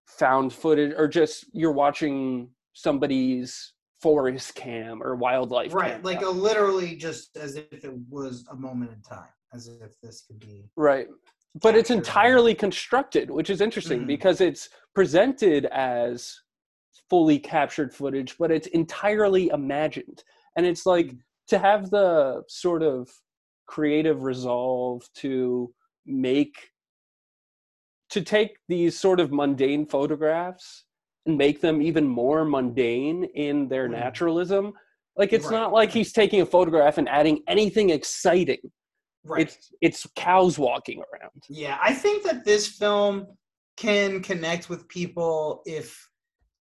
[0.06, 3.72] found footage or just you're watching somebody's
[4.04, 8.90] forest cam or wildlife right like a, literally just as if it was a moment
[8.92, 11.08] in time as if this could be right
[11.62, 14.06] but it's entirely constructed which is interesting Mhm.
[14.14, 16.38] because it's presented as
[17.08, 20.22] fully captured footage but it's entirely imagined
[20.56, 21.18] and it's like Mhm.
[21.52, 23.08] to have the sort of
[23.74, 25.72] creative resolve to
[26.04, 26.56] make
[28.10, 30.84] to take these sort of mundane photographs
[31.26, 34.72] and make them even more mundane in their naturalism.
[35.16, 35.52] Like it's Right.
[35.52, 38.58] not like he's taking a photograph and adding anything exciting.
[39.24, 39.42] Right.
[39.42, 41.42] It's it's cows walking around.
[41.48, 43.26] Yeah, I think that this film
[43.76, 46.08] can connect with people if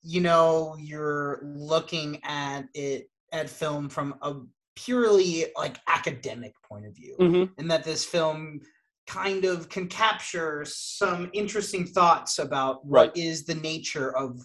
[0.02, 4.36] you know you're looking at it at film from a
[4.76, 7.16] purely like academic point of view.
[7.18, 8.60] Hmm and that this film
[9.08, 14.40] kind of can capture some interesting thoughts about what is the nature of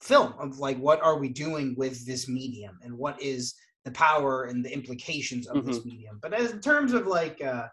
[0.00, 4.44] film of like what are we doing with this medium and what is the power
[4.44, 5.88] and the implications of this mm-hmm.
[5.88, 6.18] medium?
[6.20, 7.70] But as in terms of like a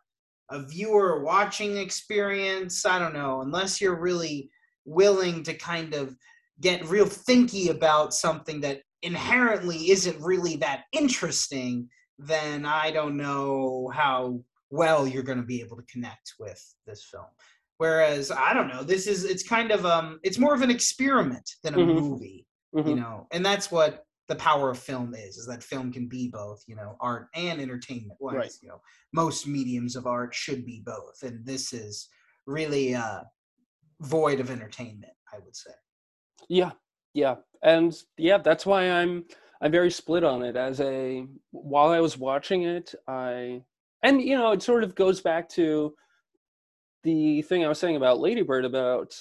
[0.53, 4.49] viewer watching experience i don't know unless you're really
[4.85, 6.15] willing to kind of
[6.61, 11.87] get real thinky about something that inherently isn't really that interesting
[12.17, 17.03] then i don't know how well you're going to be able to connect with this
[17.03, 17.25] film
[17.77, 21.49] whereas i don't know this is it's kind of um it's more of an experiment
[21.63, 21.95] than a Mhm.
[21.95, 25.91] movie hmm you know and that's what the power of film is is that film
[25.91, 28.51] can be both you know art and entertainment well, Right.
[28.61, 28.81] you know
[29.13, 32.09] most mediums of art should be both and this is
[32.45, 33.21] really uh
[34.01, 35.71] void of entertainment i would say
[36.49, 36.71] yeah
[37.13, 39.23] yeah and yeah that's why i'm
[39.61, 43.61] i'm very split on it as a while i was watching it i
[44.03, 45.95] and you know it sort of goes back to
[47.07, 49.15] the thing i was saying about ladybird about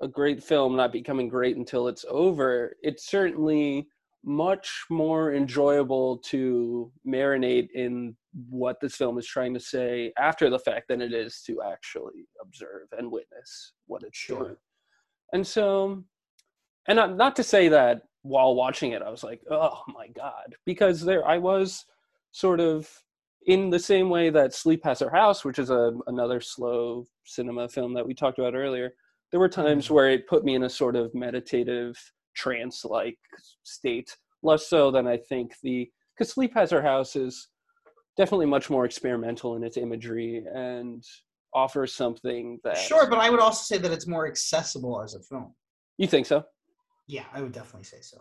[0.00, 3.86] a great film not becoming great until it's over it's certainly
[4.24, 8.16] much more enjoyable to marinate in
[8.48, 12.26] what this film is trying to say after the fact than it is to actually
[12.40, 14.38] observe and witness what it's Sure.
[14.38, 14.56] doing
[15.34, 16.02] and so
[16.88, 20.54] and not, not to say that while watching it i was like oh my god
[20.64, 21.84] because there i was
[22.32, 22.88] sort of
[23.46, 27.68] in the same way that sleep has her house which is a, another slow cinema
[27.68, 28.94] film that we talked about earlier
[29.30, 29.90] there were times Mhm.
[29.90, 31.94] where it put me in a sort of meditative
[32.34, 33.18] trance like
[33.62, 37.48] state less so than i think the because sleep has her house is
[38.16, 41.04] definitely much more experimental in its imagery and
[41.52, 45.20] offers something that sure but i would also say that it's more accessible as a
[45.20, 45.54] film.
[45.98, 46.44] You think so?
[47.06, 48.18] Yeah i would definitely say so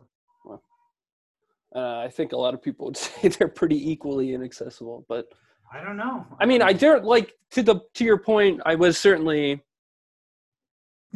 [1.75, 5.27] Uh, I think a lot of people would say they're pretty equally inaccessible, but
[5.73, 8.61] i don't know I mean, I don't dare like to the to your point.
[8.65, 9.63] I was certainly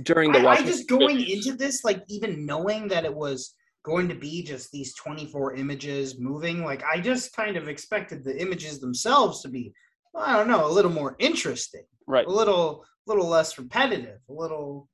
[0.03, 4.09] during the I, I just going into this, like even knowing that it was going
[4.09, 8.79] to be just these 24 images moving, like I just kind of expected the images
[8.79, 9.73] themselves to be,
[10.15, 12.25] I don't know, a little more interesting, right.
[12.25, 14.89] a little, little less repetitive, a little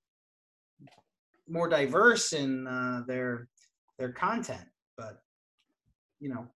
[1.48, 3.48] more diverse in uh, their
[3.98, 4.66] their content.
[4.98, 5.18] But
[6.24, 6.48] you know,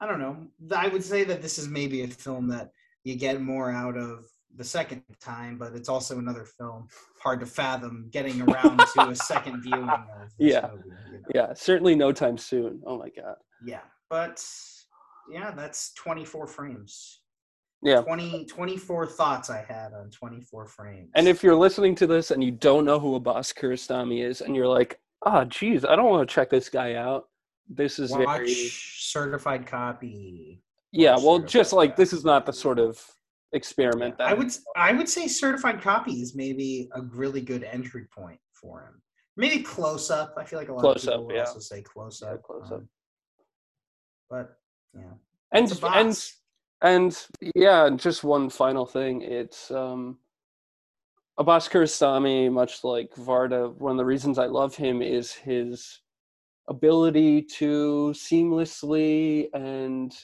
[0.00, 0.46] I don't know.
[0.74, 2.70] I would say that this is maybe a film that
[3.04, 4.24] you get more out of
[4.56, 6.88] the second time, but it's also another film
[7.22, 10.00] hard to fathom getting around to a second viewing of
[10.38, 10.68] this Yeah.
[10.72, 10.88] movie.
[11.12, 11.24] you know?
[11.34, 12.80] Yeah, certainly no time soon.
[12.86, 13.36] Oh my god.
[13.62, 13.82] Yeah.
[14.08, 14.42] But
[15.30, 17.20] yeah, that's 24 frames.
[17.82, 18.00] Yeah.
[18.00, 21.10] 20, 24 thoughts I had on 24 frames.
[21.14, 24.56] And if you're listening to this and you don't know who Abbas Kiarostami is, and
[24.56, 27.28] you're like, ah, geez, I don't want to check this guy out.
[27.72, 30.60] This is watch very certified copy.
[30.92, 31.14] yeah.
[31.14, 33.00] watch Well, just like this is not the sort of
[33.52, 38.06] experiment that I would I would say certified copy is maybe a really good entry
[38.16, 39.00] point for him.
[39.36, 40.34] Maybe close up.
[40.36, 41.40] I feel like a lot Close of people up, would yeah.
[41.42, 42.42] also say close Yeah, up.
[42.42, 42.78] close up.
[42.78, 42.88] um,
[44.28, 44.56] But
[44.94, 45.12] yeah.
[45.52, 46.30] and and
[46.82, 49.22] and yeah, and just one final thing.
[49.22, 50.18] It's um
[51.38, 56.00] Abbas Kiarostami, much like Varda, one of the reasons I love him is his
[56.70, 60.14] ability to seamlessly and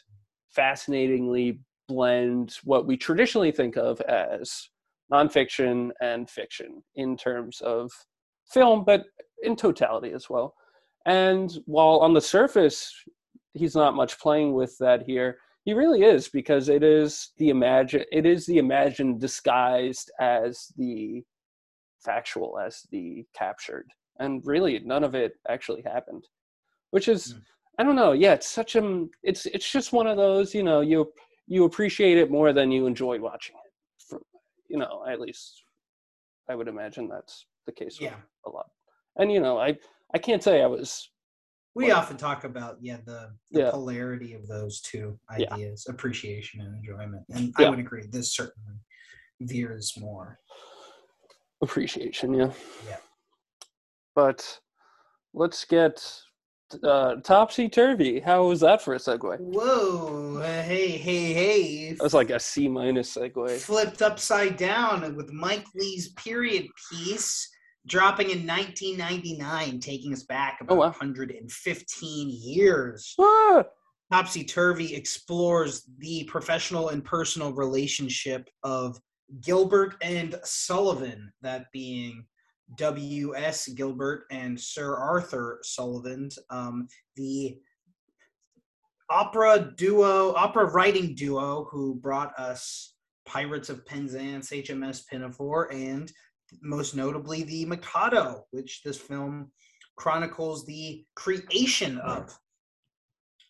[0.50, 4.68] fascinatingly blend what we traditionally think of as
[5.12, 7.90] nonfiction and fiction in terms of
[8.48, 9.04] film, but
[9.42, 10.54] in totality as well.
[11.04, 12.92] And while on the surface
[13.54, 18.04] he's not much playing with that here, he really is because it is the imagine
[18.12, 21.22] it is the imagined disguised as the
[22.04, 23.88] factual, as the captured.
[24.18, 26.24] And really none of it actually happened.
[26.90, 27.42] which is Mm.
[27.78, 28.12] I don't know.
[28.12, 30.54] Yeah, it's such a it's it's just one of those.
[30.54, 31.12] You know, you
[31.46, 33.72] you appreciate it more than you enjoy watching it.
[34.08, 34.20] For,
[34.70, 35.62] you know, at least
[36.48, 38.00] I would imagine that's the case.
[38.00, 38.16] with Yeah.
[38.46, 38.70] a lot.
[39.16, 39.76] And you know, I
[40.14, 41.10] I can't say I was
[41.74, 43.70] We often talk about yeah the, the Yeah.
[43.72, 45.52] polarity of those two Yeah.
[45.52, 47.24] ideas, appreciation and enjoyment.
[47.34, 47.66] And Yeah.
[47.66, 48.78] I would agree, this certainly
[49.40, 50.38] veers more.
[51.62, 52.32] appreciation.
[52.34, 52.52] Yeah.
[52.86, 52.96] Yeah.
[54.16, 54.58] But
[55.34, 56.02] let's get
[56.82, 58.18] uh, topsy turvy.
[58.18, 59.38] How was that for a segue?
[59.38, 60.38] Whoa!
[60.38, 61.92] uh, hey, hey, hey!
[61.92, 63.58] That was like a C minus segue.
[63.58, 67.48] flipped upside down with Mike Leigh's period piece
[67.86, 70.86] dropping in 1999, taking us back about Oh, wow.
[70.86, 73.14] 115 years.
[73.20, 73.62] Ah!
[74.10, 78.98] Topsy Turvy explores the professional and personal relationship of
[79.40, 82.24] Gilbert and Sullivan, that being
[82.76, 83.68] W.S.
[83.68, 87.58] Gilbert and Sir Arthur Sullivan, um, the
[89.08, 96.10] opera duo, opera writing duo who brought us Pirates of Penzance, HMS Pinafore, and
[96.62, 99.50] most notably the Mikado, which this film
[99.96, 102.36] chronicles the creation of.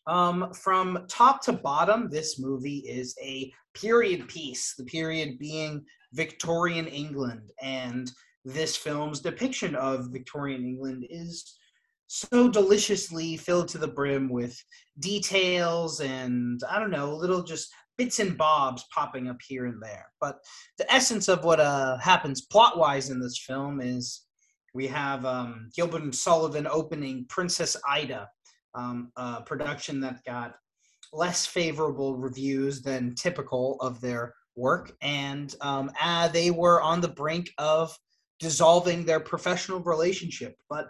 [0.07, 6.87] Um, from top to bottom, this movie is a period piece, the period being Victorian
[6.87, 7.51] England.
[7.61, 8.11] And
[8.47, 11.59] this film's depiction of Victorian England is
[12.07, 14.57] so deliciously filled to the brim with
[15.01, 20.07] details and, I don't know, little just bits and bobs popping up here and there.
[20.21, 20.39] But
[20.79, 24.23] the essence of what uh, happens plot wise in this film is
[24.73, 28.29] we have um, Gilbert and Sullivan opening Princess Ida
[28.77, 30.55] um, a production that got
[31.13, 37.09] less favorable reviews than typical of their work, and um, uh, they were on the
[37.09, 37.97] brink of
[38.38, 40.55] dissolving their professional relationship.
[40.68, 40.88] But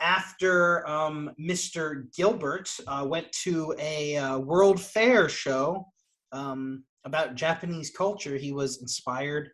[0.00, 2.04] after um, Mr.
[2.14, 5.86] Gilbert uh, went to a uh, World Fair show
[6.32, 9.50] um, about Japanese culture, he was inspired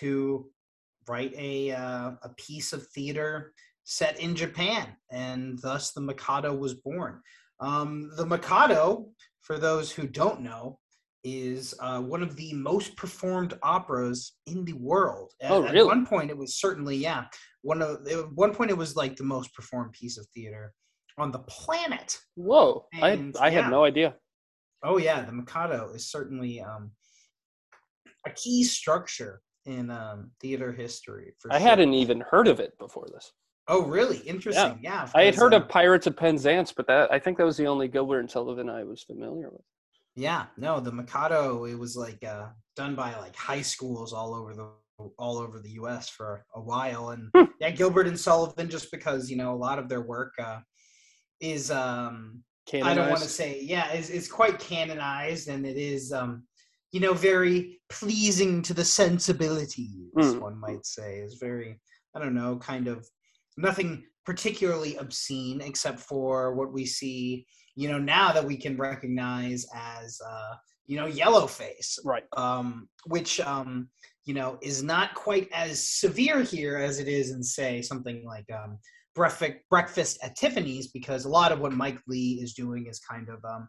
[0.00, 0.46] to
[1.08, 3.52] write a uh, a piece of theater
[3.84, 7.20] set in Japan, and thus the Mikado was born.
[7.60, 9.06] Um, the Mikado,
[9.40, 10.78] for those who don't know,
[11.24, 15.32] is uh, one of the most performed operas in the world.
[15.40, 15.86] At, Oh, at really?
[15.88, 17.24] one point, it was certainly yeah.
[17.62, 20.72] One of at one point, it was like the most performed piece of theater
[21.18, 22.18] on the planet.
[22.34, 22.86] Whoa!
[23.02, 23.70] I And, I had yeah.
[23.70, 24.14] no idea.
[24.84, 26.92] Oh yeah, the Mikado is certainly um,
[28.26, 31.34] a key structure in um, theater history.
[31.40, 31.68] For I sure.
[31.68, 33.32] hadn't even heard of it before this.
[33.68, 34.18] Oh really?
[34.18, 34.78] Interesting.
[34.80, 35.08] Yeah.
[35.14, 37.66] I had heard um, of Pirates of Penzance, but that I think that was the
[37.66, 39.62] only Gilbert and Sullivan I was familiar with.
[40.16, 44.54] Yeah, no, the Mikado it was like uh, done by like high schools all over
[44.54, 44.70] the
[45.18, 46.08] all over the U.S.
[46.08, 47.44] for a while, and Hmm.
[47.60, 50.60] yeah, Gilbert and Sullivan just because you know a lot of their work uh,
[51.40, 56.12] is um, I don't want to say yeah, is is quite canonized, and it is
[56.12, 56.44] um,
[56.92, 60.10] you know very pleasing to the sensibilities.
[60.16, 60.40] Mm.
[60.40, 61.78] One might say is very
[62.14, 63.06] I don't know kind of
[63.58, 69.66] nothing particularly obscene except for what we see you know now that we can recognize
[69.74, 70.54] as uh,
[70.86, 72.24] you know yellowface Right.
[72.36, 73.88] um, which um,
[74.24, 78.46] you know is not quite as severe here as it is in say something like
[78.52, 78.78] um,
[79.14, 83.28] breakfast breakfast at tiffany's because a lot of what mike leigh is doing is kind
[83.28, 83.68] of um,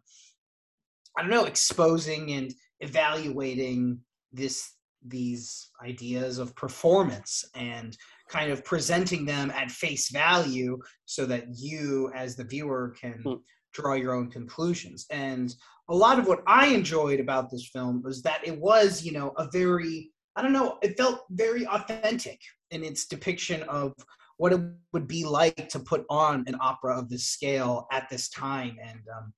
[1.18, 4.00] i don't know exposing and evaluating
[4.34, 4.74] this
[5.08, 7.96] these ideas of performance and
[8.30, 13.34] kind of presenting them at face value so that you as the viewer can Hmm.
[13.82, 15.06] Draw your own conclusions.
[15.10, 15.54] And
[15.90, 19.32] a lot of what i enjoyed about this film was that it was you know
[19.38, 23.94] a very i don't know it felt very authentic in its depiction of
[24.38, 24.62] what it
[24.94, 28.78] would be like to put on an opera of this scale at this time.
[28.82, 29.34] And um,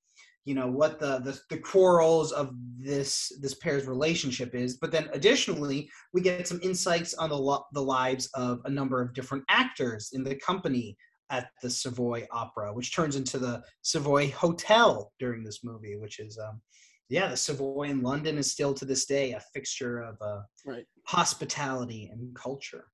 [0.45, 4.77] you know what the, the the quarrels of this this pair's relationship is.
[4.77, 9.01] But then additionally we get some insights on the lo- the lives of a number
[9.01, 10.97] of different actors in the company
[11.29, 16.37] at the Savoy Opera, which turns into the Savoy Hotel during this movie, which is,
[16.37, 16.61] um,
[17.09, 20.85] yeah, the Savoy in London is still to this day a fixture of uh, Right.
[21.07, 22.85] hospitality and culture.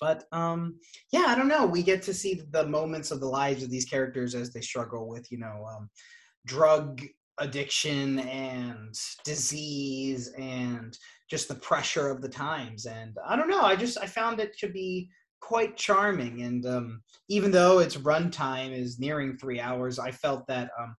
[0.00, 0.78] But um,
[1.12, 1.66] yeah, I don't know.
[1.66, 5.08] We get to see the moments of the lives of these characters as they struggle
[5.08, 5.90] with, you know, um,
[6.46, 7.02] drug
[7.38, 10.96] addiction and disease and
[11.28, 12.86] just the pressure of the times.
[12.86, 13.62] And I don't know.
[13.62, 15.08] I just I found it to be
[15.46, 16.42] quite charming.
[16.42, 20.96] And um, even though its runtime is nearing three hours, I felt that um,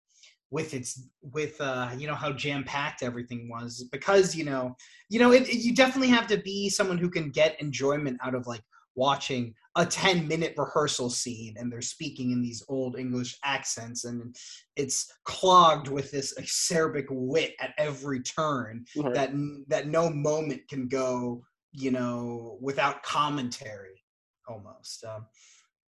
[0.51, 4.75] with its with uh, you know how jam packed everything was because you know
[5.09, 8.35] you know it, it- you definitely have to be someone who can get enjoyment out
[8.35, 8.61] of like
[8.97, 14.33] watching a 10 minute rehearsal scene and they're speaking in these old English accents and
[14.77, 19.13] it's clogged with this acerbic wit at every turn Right.
[19.15, 19.31] that
[19.67, 21.43] that no moment can go
[21.73, 24.01] you know without commentary
[24.47, 25.03] almost.
[25.03, 25.25] Um,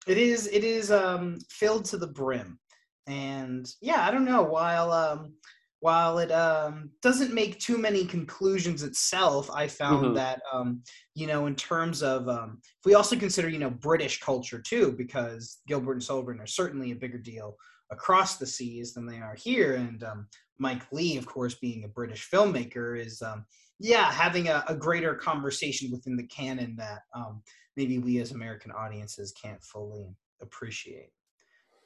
[0.08, 2.60] it is it is um filled to the brim.
[3.08, 5.34] And yeah i don't know while um
[5.80, 10.16] while it um doesn't make too many conclusions itself i found Mhm.
[10.16, 10.82] that um
[11.16, 14.92] you know in terms of um if we also consider you know british culture too
[14.98, 17.56] because gilbert and sullivan are certainly a bigger deal
[17.92, 19.76] across the seas than they are here.
[19.76, 20.28] And um
[20.60, 23.46] mike leigh of course being a british filmmaker is um
[23.80, 27.42] yeah having a, a greater conversation within the canon that um
[27.78, 30.08] maybe we as american audiences can't fully
[30.42, 31.12] appreciate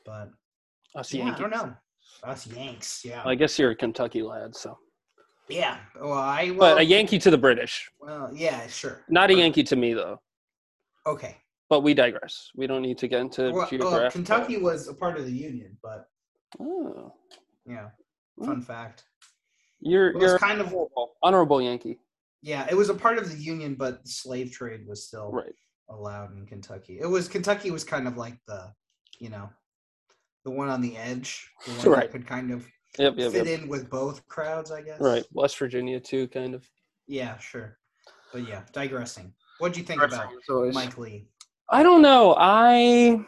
[0.05, 0.29] but
[0.95, 1.41] Us yeah, I Yankees.
[1.41, 1.73] don't know.
[2.23, 4.75] Us Yanks, yeah, I guess you're a Kentucky lad, so.
[5.47, 5.77] yeah.
[5.95, 7.87] Well, I well, But a Yankee to the British.
[7.99, 9.05] Well, yeah, sure.
[9.07, 10.19] Not a Yankee to me, though.
[11.05, 11.37] Okay.
[11.69, 12.49] But we digress.
[12.55, 14.11] We don't need to get into Well, geographic.
[14.13, 16.07] Kentucky was a part of the Union, but
[16.59, 17.13] Oh.
[17.65, 17.89] yeah,
[18.37, 18.45] Hmm.
[18.45, 19.03] fun fact.
[19.81, 21.99] You're, you're kind of honorable, honorable Yankee.
[22.41, 25.53] yeah, it was a part of the Union, but the slave trade was still Right.
[25.91, 26.99] Allowed in Kentucky.
[26.99, 28.73] It was Kentucky was kind of like the,
[29.19, 29.49] you know,
[30.45, 32.01] the one on the edge, the one Right.
[32.01, 32.65] that could kind of
[32.97, 33.61] Yep, yep, fit yep.
[33.61, 34.99] in with both crowds, I guess.
[34.99, 35.23] Right.
[35.31, 36.67] West Virginia, too, kind of.
[37.07, 37.77] Yeah, sure.
[38.33, 39.33] But yeah, digressing.
[39.59, 40.73] What'd you think about As.
[40.73, 41.27] Mike Leigh?
[41.69, 42.35] I don't know.
[42.37, 43.23] I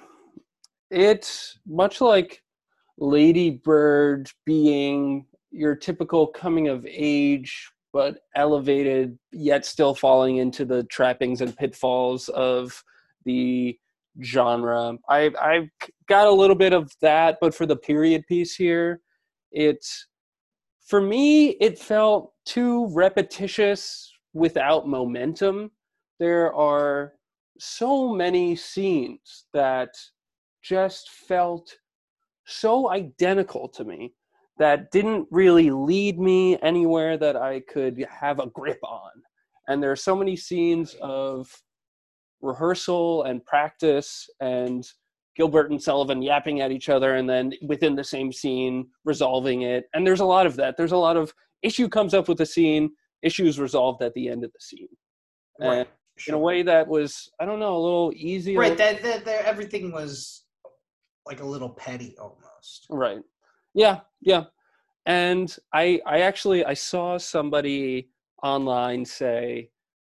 [0.89, 2.41] it's much like
[2.97, 10.83] Lady Bird being your typical coming of age, but elevated, yet still falling into the
[10.85, 12.83] trappings and pitfalls of
[13.23, 13.77] the
[14.23, 14.97] genre.
[15.07, 15.69] I I've
[16.07, 18.99] got a little bit of that, but for the period piece here,
[19.51, 20.07] it's
[20.85, 25.71] for me it felt too repetitious without momentum.
[26.19, 27.13] There are
[27.59, 29.89] so many scenes that
[30.63, 31.75] just felt
[32.45, 34.13] so identical to me
[34.57, 39.11] that didn't really lead me anywhere that I could have a grip on.
[39.67, 41.49] And there are so many scenes of
[42.41, 44.85] rehearsal and practice and
[45.35, 49.85] Gilbert and Sullivan yapping at each other and then within the same scene resolving it.
[49.93, 50.77] And there's a lot of that.
[50.77, 51.33] There's a lot of
[51.63, 52.91] issue comes up with the scene,
[53.23, 54.89] issues resolved at the end of the scene.
[55.59, 55.79] Right.
[55.79, 55.85] in
[56.17, 56.35] sure.
[56.35, 58.59] a way that was I don't know a little easier.
[58.59, 60.45] right that, that that everything was
[61.25, 63.21] like a little petty almost Right.
[63.73, 64.01] Yeah.
[64.21, 64.45] Yeah.
[65.05, 68.09] And I I actually I saw somebody
[68.41, 69.69] online say,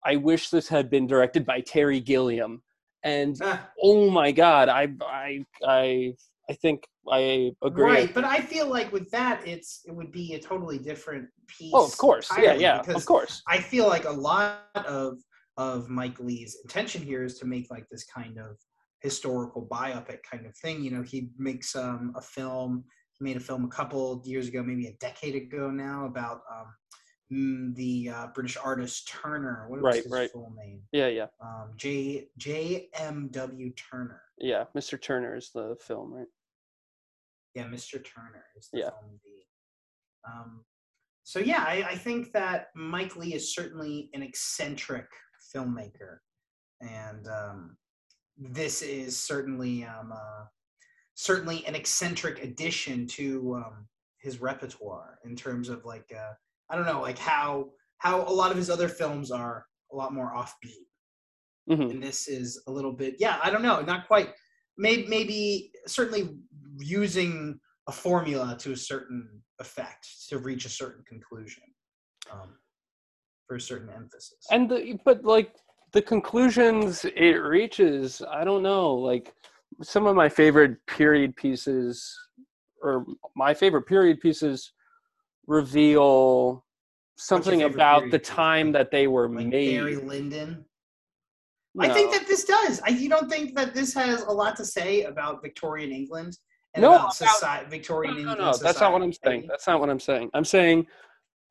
[0.05, 2.61] "I wish this had been directed by Terry Gilliam."
[3.03, 6.13] And Ah, oh my God, I I I
[6.49, 7.83] I think I agree.
[7.85, 11.69] right but i feel like with that it's it would be a totally different piece
[11.73, 12.31] Oh, of course.
[12.39, 12.53] Yeah.
[12.53, 12.81] Yeah.
[12.95, 13.43] Of course.
[13.47, 15.17] i feel like a lot of
[15.57, 18.57] of mike leigh's intention here is to make like this kind of
[19.01, 22.83] historical biopic kind of thing you know he makes um a film
[23.19, 26.73] he made a film a couple years ago maybe a decade ago now about um
[27.31, 30.31] mm, the uh, british artist turner what was Right, his right.
[30.31, 31.07] full name Yeah.
[31.07, 31.27] Yeah.
[31.41, 34.21] um, J J M W Turner.
[34.37, 34.65] Yeah.
[34.75, 35.01] Mr.
[35.01, 36.27] Turner is the film, right?
[37.55, 38.03] Yeah, Mr.
[38.03, 38.89] Turner is the Yeah.
[38.89, 39.45] film indeed.
[40.27, 40.65] Um,
[41.23, 45.07] so yeah, I, I think that Mike Leigh is certainly an eccentric
[45.55, 46.17] filmmaker,
[46.81, 47.77] and um,
[48.37, 50.45] this is certainly um, uh,
[51.15, 53.87] certainly an eccentric addition to um,
[54.19, 56.33] his repertoire in terms of like uh,
[56.69, 60.13] I don't know, like how how a lot of his other films are a lot
[60.13, 60.85] more offbeat.
[61.67, 64.29] hmm and this is a little bit yeah i don't know not quite
[64.77, 66.37] maybe maybe certainly
[66.79, 69.27] using a formula to a certain
[69.59, 71.63] effect to reach a certain conclusion
[72.31, 72.49] um,
[73.47, 75.55] for a certain emphasis and the, but like
[75.93, 79.33] the conclusions it reaches i don't know like
[79.81, 82.17] some of my favorite period pieces
[82.81, 83.05] or
[83.35, 84.71] my favorite period pieces
[85.47, 86.65] reveal
[87.17, 89.77] something about the time that they were like made.
[89.77, 90.65] Barry lyndon?
[91.79, 92.79] I think that this does.
[92.85, 96.37] I, you don't think that this has a lot to say about victorian england
[96.73, 99.45] and No, about, about- society, victorian no, no, england no, that's not what i'm saying.
[99.47, 100.29] That's not what i'm saying.
[100.33, 100.87] I'm saying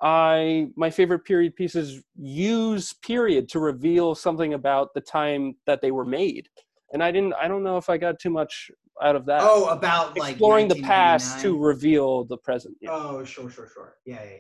[0.01, 5.91] i my favorite period pieces use period to reveal something about the time that they
[5.91, 6.49] were made
[6.93, 8.71] and i didn't i don't know if i got too much
[9.03, 12.77] out of that oh about like exploring the past to reveal the present.
[12.81, 12.91] Yeah.
[12.93, 13.97] Oh, sure, sure, sure.
[14.07, 14.39] Yeah, yeah, yeah.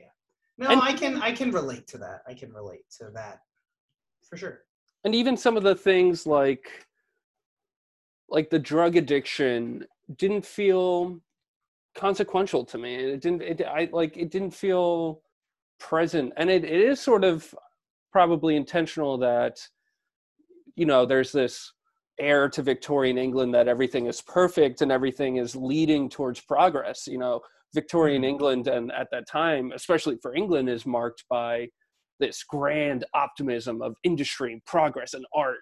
[0.58, 2.20] No, And- I can, I can relate to that.
[2.28, 3.40] I can relate to that
[4.22, 4.60] for sure.
[5.04, 6.86] and even some of the things like
[8.28, 9.84] like the drug addiction
[10.16, 11.20] didn't feel
[11.96, 12.94] consequential to me.
[12.94, 15.20] And it didn't it I like it didn't feel
[15.80, 16.32] present.
[16.36, 17.52] And it, it is sort of
[18.12, 19.60] probably intentional that
[20.76, 21.72] you know there's this
[22.20, 27.18] air to victorian england that everything is perfect and everything is leading towards progress you
[27.18, 27.40] know
[27.74, 28.28] victorian Mhm.
[28.28, 31.68] england and at that time especially for england is marked by
[32.20, 35.60] this grand optimism of industry and progress and art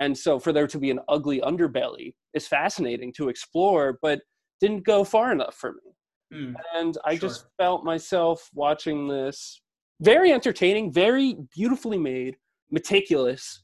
[0.00, 4.20] and so for there to be an ugly underbelly is fascinating to explore but
[4.60, 5.92] didn't go far enough for me
[6.32, 6.54] Mm.
[6.74, 9.60] and I just felt myself watching this
[10.00, 12.36] very entertaining, very beautifully made,
[12.70, 13.62] meticulous,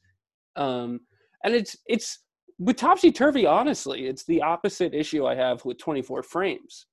[0.55, 0.99] um,
[1.43, 2.19] and it's it's
[2.59, 3.45] with topsy turvy.
[3.45, 6.85] Honestly, it's the opposite issue I have with 24 frames.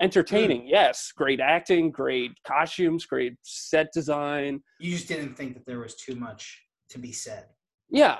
[0.00, 0.68] Entertaining, hmm.
[0.68, 4.60] yes, great acting, great costumes, great set design.
[4.80, 6.60] You just didn't think that there was too much
[6.90, 7.46] to be said.
[7.88, 8.18] Yeah,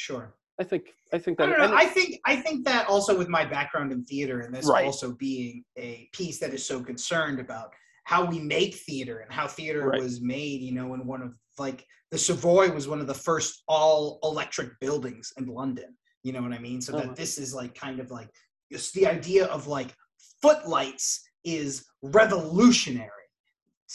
[0.00, 0.34] Sure.
[0.58, 1.76] I think I think I that don't know.
[1.76, 4.86] I think I think that also with my background in theater and this Right.
[4.86, 7.72] also being a piece that is so concerned about
[8.04, 10.00] how we make theater and how theater Right.
[10.00, 13.62] was made, you know, in one of like the Savoy was one of the first
[13.68, 15.96] all electric buildings in London.
[16.22, 16.80] You know what I mean?
[16.80, 17.06] So Uh-huh.
[17.08, 18.28] that this is like kind of like
[18.70, 19.94] it's the idea of like
[20.42, 23.08] footlights is revolutionary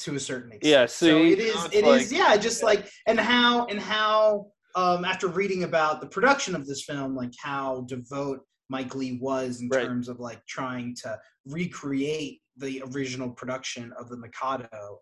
[0.01, 0.71] to a certain extent.
[0.71, 1.55] Yeah, so see, it is.
[1.65, 1.73] It is.
[1.73, 6.07] it is like- yeah, just like and how and how um after reading about the
[6.07, 9.86] production of this film, like how devout Mike Leigh was in Right.
[9.86, 14.99] terms of like trying to recreate the original production of the Mikado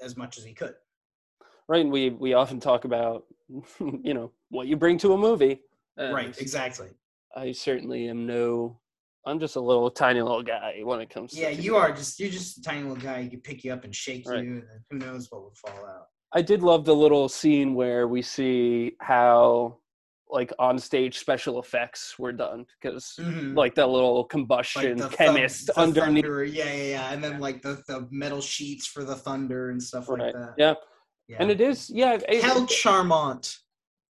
[0.00, 0.74] as much as he could.
[1.68, 1.80] right.
[1.82, 3.24] And we we often talk about
[3.80, 5.60] you know what you bring to a movie.
[6.10, 6.88] Right, exactly.
[7.36, 8.78] I certainly am no.
[9.24, 11.32] I'm just a little tiny little guy when it comes.
[11.38, 13.20] Yeah, to you are just you're just a tiny little guy.
[13.20, 14.42] You could pick you up and shake Right.
[14.44, 16.06] you, and who knows what would fall out.
[16.32, 19.78] I did love the little scene where we see how
[20.28, 23.54] like on stage special effects were done because Mhm.
[23.54, 26.24] like that little combustion thun- chemist the underneath.
[26.24, 29.82] thunder, yeah, yeah, yeah, and then like the, the metal sheets for the thunder and
[29.82, 30.32] stuff like Right.
[30.34, 30.54] that.
[30.56, 30.74] Yeah.
[31.28, 31.36] yeah.
[31.38, 32.18] And it is yeah.
[32.28, 33.58] It, Hell Charmant.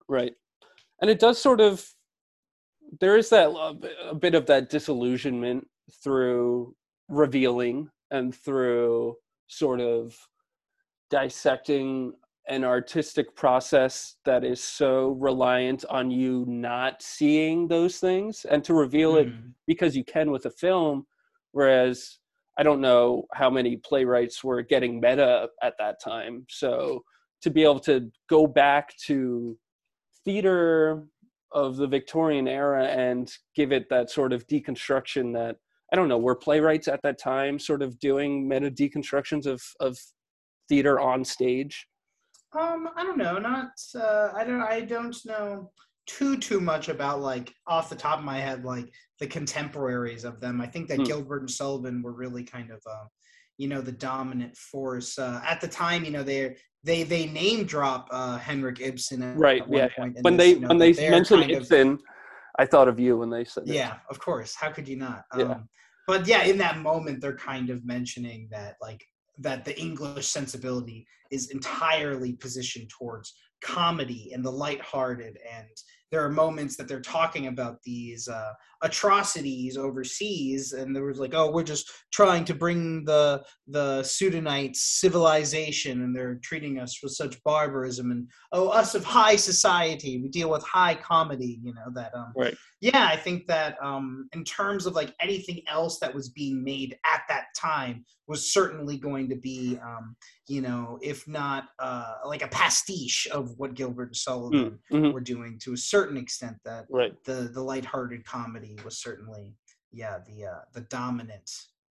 [0.08, 0.34] right.
[1.00, 1.88] And it does sort of
[3.00, 5.66] there is that a bit- of that disillusionment
[6.02, 6.74] through
[7.08, 9.14] revealing and through
[9.46, 10.16] sort of
[11.10, 12.12] dissecting
[12.48, 18.72] an artistic process that is so reliant on you not seeing those things and to
[18.72, 19.52] reveal it Mhm.
[19.66, 21.06] because you can with a film
[21.52, 22.18] whereas
[22.56, 27.04] i don't know how many playwrights were getting meta at that time so
[27.42, 29.58] to be able to go back to
[30.24, 31.04] theater
[31.52, 35.56] of the victorian era and give it that sort of deconstruction that
[35.92, 39.96] i don't know were playwrights at that time sort of doing meta deconstructions of of
[40.68, 41.86] theater on stage
[42.58, 43.36] Um, I don't know.
[43.38, 43.72] Not.
[43.94, 44.62] Uh, I don't.
[44.62, 45.70] I don't know
[46.06, 48.88] too too much about like off the top of my head like
[49.20, 50.58] the contemporaries of them.
[50.60, 51.04] I think that Hmm.
[51.04, 53.04] Gilbert and Sullivan were really kind of, uh,
[53.58, 56.04] you know, the dominant force uh, at the time.
[56.06, 59.88] You know, they they they name drop uh, Henrik Ibsen right yeah
[60.22, 61.98] when they you know, when they mentioned kind of- ibsen
[62.58, 63.74] i thought of you when they said that.
[63.74, 64.54] yeah, of course.
[64.54, 65.24] How could you not?
[65.32, 65.58] Um, Yeah.
[66.08, 69.04] But yeah, in that moment, they're kind of mentioning that like
[69.38, 75.68] that the English sensibility is entirely positioned towards comedy and the lighthearted and
[76.10, 78.52] there are moments that they're talking about these uh,
[78.82, 84.76] atrocities overseas and there was like oh we're just trying to bring the the Sudanites
[84.76, 90.28] civilization and they're treating us with such barbarism and oh us of high society we
[90.28, 92.56] deal with high comedy you know that um Right.
[92.80, 96.96] yeah i think that um in terms of like anything else that was being made
[97.04, 100.14] at that time was certainly going to be um
[100.48, 105.12] you know if not uh like a pastiche of what gilbert and sullivan Mm, mhm,
[105.12, 107.12] were doing to a certain extent that right.
[107.24, 109.54] the the lighthearted comedy was certainly
[109.92, 111.50] yeah the uh the dominant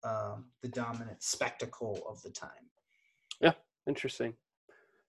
[0.04, 2.66] um the dominant spectacle of the time.
[3.42, 3.54] Yeah,
[3.88, 4.34] interesting.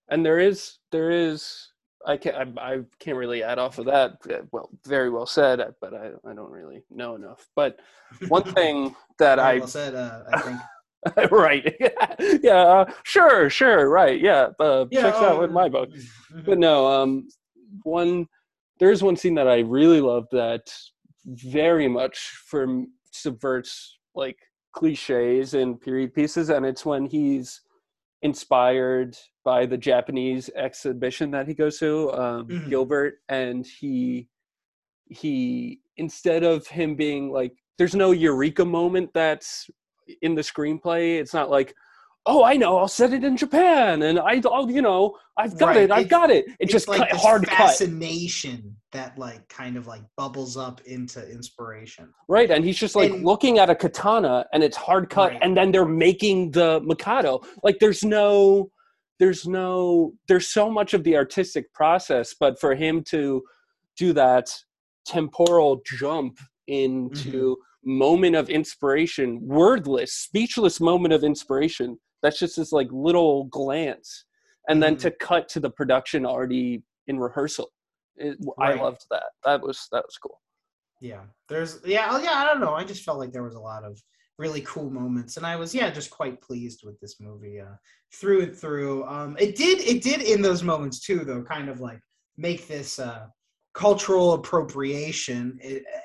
[0.09, 1.72] And there is there is
[2.07, 5.61] i can't I, I can't really add off of that Uh, well very well said
[5.61, 7.47] uh, but i i don't really know enough.
[7.55, 7.78] But
[8.28, 10.59] one thing that i well said uh, i think
[11.31, 11.75] right.
[12.43, 15.89] Yeah uh, sure sure right yeah uh, checks out oh, with my book.
[16.45, 17.29] but no um
[17.83, 18.27] one
[18.79, 20.63] there's one scene that i really love that
[21.25, 24.37] very much from subverts like
[24.73, 27.63] cliches and period pieces and it's when he's
[28.23, 32.69] inspired by the japanese exhibition that he goes to um, Mhm.
[32.69, 34.29] gilbert and he
[35.07, 39.69] he instead of him being like there's no eureka moment that's
[40.23, 41.75] in the screenplay it's not like
[42.27, 45.69] oh i know i'll set it in japan and i i'll you know i've got
[45.69, 46.47] Right, it i've it's- got it.
[46.47, 47.57] It it's just like cut, hard cut.
[47.57, 52.13] fascination that like kind of like bubbles up into inspiration.
[52.29, 55.39] Right and he's just like And- looking at a katana and it's hard cut Right.
[55.43, 57.41] and then they're making the mikado.
[57.63, 58.71] Like there's no
[59.21, 63.43] there's no there's so much of the artistic process but for him to
[63.97, 64.51] do that
[65.07, 67.63] temporal jump into mm-hmm.
[67.85, 71.99] Moment of inspiration, wordless, speechless moment of inspiration.
[72.22, 74.24] That's just this like little glance,
[74.68, 75.01] and then Mhm.
[75.01, 77.70] to cut to the production already in rehearsal.
[78.16, 79.24] It, I loved that.
[79.45, 80.39] That was that was cool.
[81.01, 82.35] Yeah, there's yeah, oh, yeah.
[82.35, 82.74] I don't know.
[82.74, 83.99] I just felt like there was a lot of
[84.39, 87.74] really cool moments, and I was yeah, just quite pleased with this movie uh,
[88.12, 89.05] through and through.
[89.07, 92.01] Um, it did it did in those moments too, though, kind of like
[92.37, 93.26] make this uh,
[93.75, 95.59] cultural appropriation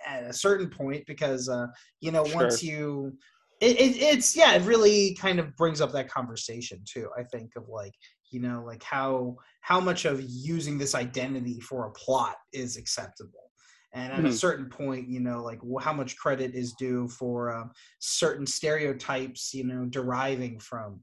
[0.05, 1.67] at a certain point because uh,
[2.01, 3.17] you know once you.
[3.61, 7.09] It, it, it's yeah, it really kind of brings up that conversation too.
[7.17, 7.93] I think of like
[8.29, 13.51] you know like how how much of using this identity for a plot is acceptable
[13.93, 14.33] and at a Mhm.
[14.33, 19.63] certain point you know like how much credit is due for um, certain stereotypes you
[19.63, 21.01] know deriving from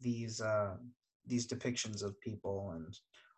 [0.00, 0.74] these uh
[1.26, 2.94] these depictions of people and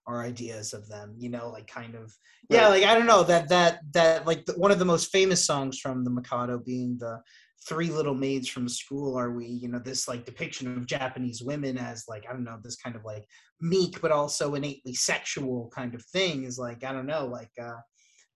[0.08, 2.12] our ideas of them you know like kind of
[2.50, 2.80] yeah Right.
[2.80, 5.78] like i don't know that that that like the, one of the most famous songs
[5.78, 7.20] from the mikado being the
[7.68, 11.76] three little maids from school are we you know this like depiction of japanese women
[11.76, 13.24] as like i don't know this kind of like
[13.60, 17.76] meek but also innately sexual kind of thing is like i don't know like uh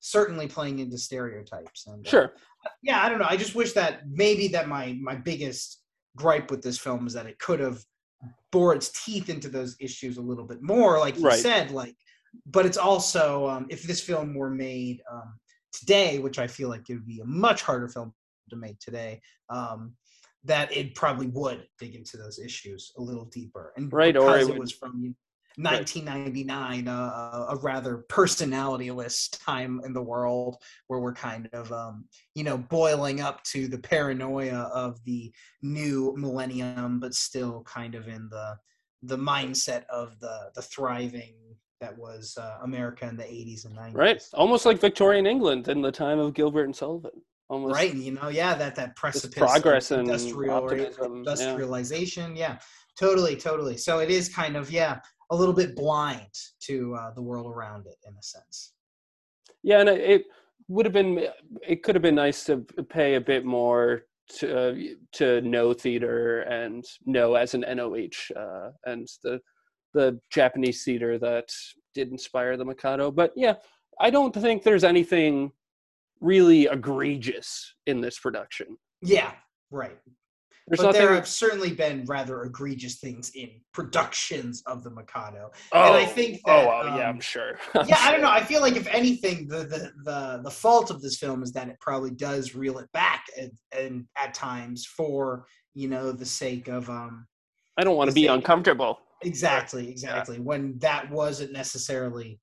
[0.00, 2.32] certainly playing into stereotypes and uh, Sure.
[2.82, 5.80] yeah i don't know i just wish that maybe that my my biggest
[6.16, 7.82] gripe with this film is that it could have
[8.52, 11.38] bore its teeth into those issues a little bit more like you Right.
[11.40, 11.96] said like
[12.46, 15.34] but it's also um, if this film were made um,
[15.72, 18.12] today which i feel like it would be a much harder film
[18.50, 19.94] to make today um,
[20.44, 24.42] that it probably would dig into those issues a little deeper and Right, or it
[24.42, 25.14] it, would- was from
[25.56, 32.44] 1999 uh, a rather personalityless time in the world where we're kind of um, you
[32.44, 35.32] know boiling up to the paranoia of the
[35.62, 38.56] new millennium but still kind of in the
[39.02, 41.34] the mindset of the the thriving
[41.80, 44.22] that was uh, america in the 80s and 90s Right.
[44.34, 47.10] Almost like Victorian England in the time of Gilbert and Sullivan.
[47.52, 47.74] Almost.
[47.74, 51.18] right you know yeah that that precipice progress and industrial optimism, yeah.
[51.18, 52.56] industrialization yeah.
[52.98, 55.00] totally totally so it is kind of yeah
[55.32, 56.30] a little bit blind
[56.60, 58.74] to uh, the world around it in a sense
[59.62, 60.26] Yeah, and it,
[60.68, 61.26] would have been.
[61.66, 62.58] It could have been nice to
[62.88, 64.02] pay a bit more
[64.38, 64.74] to uh,
[65.14, 69.40] to Noh theater and Noh as an NOH uh, and the
[69.92, 71.50] the Japanese theater that
[71.94, 73.10] did inspire the Mikado.
[73.10, 73.54] But yeah,
[74.00, 75.52] I don't think there's anything
[76.20, 78.78] really egregious in this production.
[79.02, 79.32] yeah
[79.70, 79.98] right
[80.68, 81.00] There's but nothing.
[81.02, 85.50] there have certainly been rather egregious things in productions of the Mikado.
[85.72, 87.58] oh, and I think that, oh, well, yeah, um, I'm sure.
[87.74, 88.30] I'm yeah, I don't know.
[88.30, 91.68] I feel like if anything, the, the the the fault of this film is that
[91.68, 96.68] it probably does reel it back and, and at times for you know the sake
[96.68, 97.26] of um
[97.76, 99.00] I don't want to be same- uncomfortable.
[99.22, 102.38] exactly exactly when that wasn't necessarily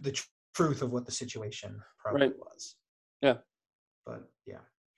[0.00, 2.38] the tr- truth of what the situation probably Right.
[2.38, 2.76] was.
[3.22, 3.34] Yeah.
[4.06, 4.24] but yeah,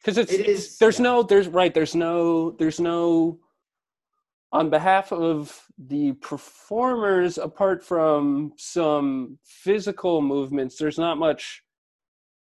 [0.01, 1.05] because it's, It it's- there's yeah.
[1.05, 3.39] no there's right there's no there's no
[4.53, 11.63] on behalf of the performers apart from some physical movements there's not much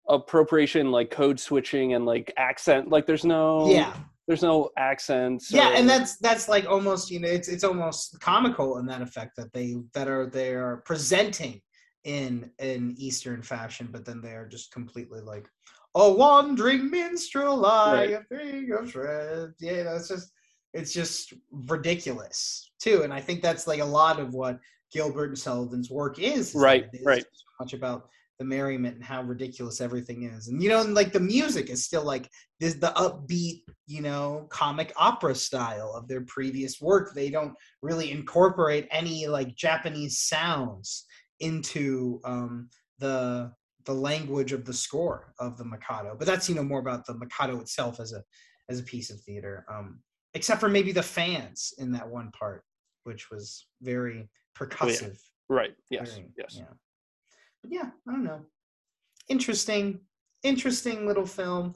[0.08, 3.94] appropriation like code switching and like accent like there's no yeah.
[4.26, 8.20] there's no accents yeah or- and that's that's like almost you know it's it's almost
[8.20, 11.60] comical in that effect that they that are they are presenting
[12.04, 15.48] in in eastern fashion but then they are just completely like
[15.94, 18.10] a wandering minstrel I Right.
[18.12, 20.32] a thing of shreds yeah you know, it's just
[20.72, 24.58] it's just ridiculous too and i think that's like a lot of what
[24.92, 27.22] gilbert and sullivan's work is, is Right, right.
[27.22, 28.08] so much about
[28.40, 31.84] the merriment and how ridiculous everything is and you know and like the music is
[31.84, 32.28] still like
[32.58, 38.10] this the upbeat you know comic opera style of their previous work they don't really
[38.10, 41.04] incorporate any like japanese sounds
[41.38, 42.68] into um
[42.98, 43.52] the
[43.86, 47.14] the language of the score of the mikado but that's you know more about the
[47.14, 48.22] mikado itself as a
[48.68, 50.00] as a piece of theater um
[50.34, 52.64] except for maybe the fans in that one part
[53.04, 54.28] which was very
[54.58, 55.18] percussive.
[55.48, 55.74] Right.
[55.90, 56.14] Yes.
[56.14, 56.56] Very- yes.
[56.58, 56.72] yeah.
[57.62, 58.40] But yeah i don't know.
[59.28, 60.00] Interesting
[60.42, 61.74] interesting little film.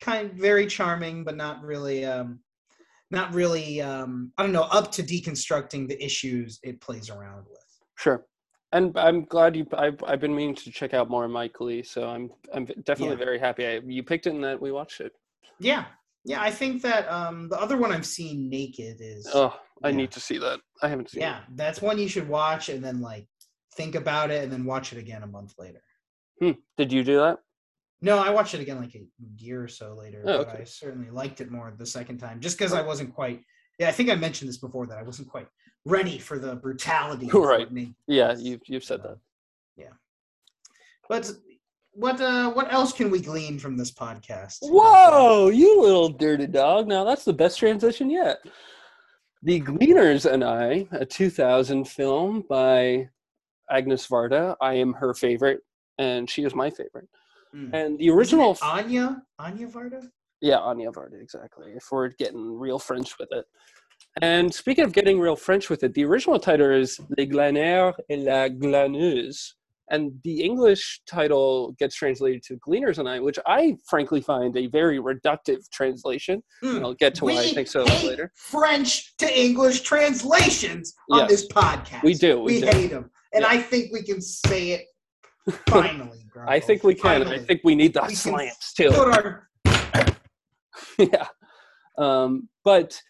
[0.00, 2.40] Kind of very charming but not really um
[3.10, 7.64] not really um i don't know up to deconstructing the issues it plays around with.
[7.96, 8.26] Sure
[8.72, 12.08] and i'm glad you i've, I've been meaning to check out more mike leigh so
[12.08, 13.24] i'm i'm definitely Yeah.
[13.24, 15.12] very happy I, you picked it and that we watched it
[15.60, 15.84] yeah
[16.24, 19.96] yeah i think that um the other one i've seen naked is oh i Yeah.
[19.96, 22.82] need to see that i haven't seen it yeah that's one you should watch and
[22.84, 23.26] then like
[23.76, 25.82] think about it and then watch it again a month later
[26.38, 26.50] Hmm.
[26.76, 27.38] Did you do that?
[28.02, 29.02] No, I watched it again like a
[29.38, 30.22] year or so later.
[30.26, 30.58] Oh, but okay.
[30.60, 33.40] I certainly liked it more the second time, just because I wasn't quite.
[33.78, 35.46] Yeah, I think I mentioned this before that I wasn't quite
[35.86, 37.30] ready for the brutality.
[37.32, 37.68] Right.
[38.06, 39.18] Yeah, you've you've said that.
[39.76, 39.94] Yeah.
[41.08, 41.30] But
[41.92, 44.58] what uh what else can we glean from this podcast?
[44.62, 46.88] Whoa, you little dirty dog.
[46.88, 48.38] Now that's the best transition yet.
[49.42, 53.08] The Gleaners and I, a 2000 film by
[53.70, 54.56] Agnes Varda.
[54.60, 55.60] I am her favorite,
[55.98, 57.08] and she is my favorite.
[57.54, 57.70] Mm.
[57.72, 60.02] And the original, Agnès Agnès Varda.
[60.40, 61.72] yeah, Agnès Varda, exactly.
[61.76, 63.44] If we're getting real French with it.
[64.22, 68.18] And speaking of getting real French with it, the original title is Les Glaneurs et
[68.20, 69.52] la Glaneuse.
[69.88, 74.66] And the English title gets translated to Gleaners and I, which I frankly find a
[74.66, 76.42] very reductive translation.
[76.64, 76.82] Mm.
[76.82, 78.32] I'll get to why I think so later.
[78.34, 81.30] French to English translations on Yes.
[81.30, 82.02] this podcast.
[82.02, 82.66] We do, we We, do.
[82.66, 83.48] hate them, and Yeah.
[83.50, 84.86] I think we can say it
[85.68, 86.18] finally.
[86.48, 87.22] I think we can.
[87.28, 88.88] I think we need the We slants too.
[88.90, 89.48] Our
[90.98, 91.28] yeah.
[91.96, 93.00] Um, but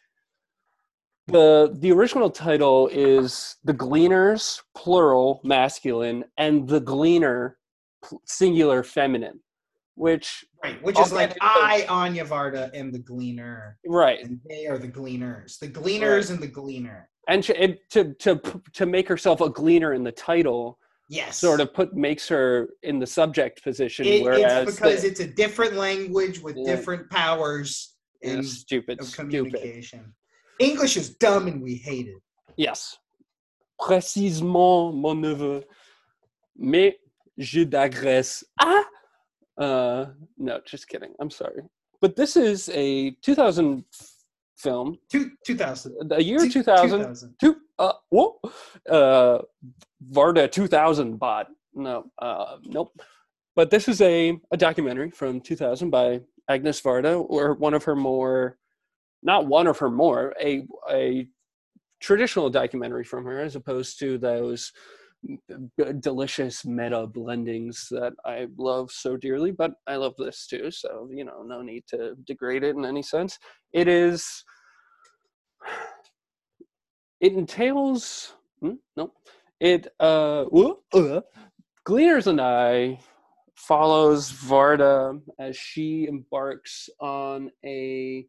[1.26, 7.58] the the original title is the Gleaners, plural, masculine, and the Gleaner,
[8.24, 9.40] singular, feminine.
[9.96, 14.78] Which right, which is like I Agnès Varda am the Gleaner, right, and they are
[14.78, 17.08] the Gleaners, the Gleaners and the Gleaner.
[17.28, 21.72] and to, to to to make herself a Gleaner in the title Yes, sort of
[21.72, 25.74] put makes her in the subject position, It, whereas it's because the, it's a different
[25.74, 26.74] language with Yeah.
[26.76, 29.54] different powers yeah, in, stupid, of stupid.
[30.58, 32.16] English is dumb and we hate it.
[32.56, 32.98] Yes.
[33.78, 35.62] Précisément, mon neveu.
[36.56, 36.96] Mais
[37.36, 38.44] je digresse.
[38.60, 38.84] Ah!
[39.58, 40.06] Uh,
[40.38, 41.12] no, just kidding.
[41.20, 41.62] I'm sorry.
[42.00, 43.84] But this is a 2000
[44.56, 46.08] film, Two, 2000.
[46.08, 46.98] the year Two- 2000.
[47.00, 47.34] 2000.
[47.40, 48.38] Two, uh, whoa,
[48.90, 49.38] uh,
[50.12, 51.48] Varda 2000 bot.
[51.74, 52.98] No, uh, nope.
[53.54, 57.96] But this is a, a documentary from 2000 by Agnes Varda, or one of her
[57.96, 58.58] more,
[59.26, 61.26] not one of her more, a, a
[62.00, 64.72] traditional documentary from her, as opposed to those
[66.00, 69.50] delicious meta blendings that I love so dearly.
[69.50, 73.02] But I love this too, so, you know, no need to degrade it in any
[73.02, 73.36] sense.
[73.72, 74.44] It is
[77.20, 79.12] it entails hmm, no
[79.58, 81.20] it uh, whoa, uh
[81.84, 82.98] gleaners and i
[83.54, 88.26] follows varda as she embarks on a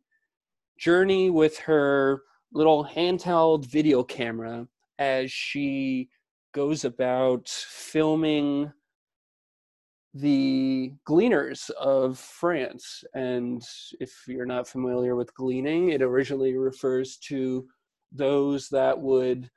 [0.77, 2.21] journey with her
[2.53, 4.67] little handheld video camera
[4.99, 6.09] as she
[6.53, 8.71] goes about filming
[10.13, 13.03] the gleaners of France.
[13.13, 13.61] And
[13.99, 17.67] if you're not familiar with gleaning, it originally refers to
[18.11, 19.49] those that would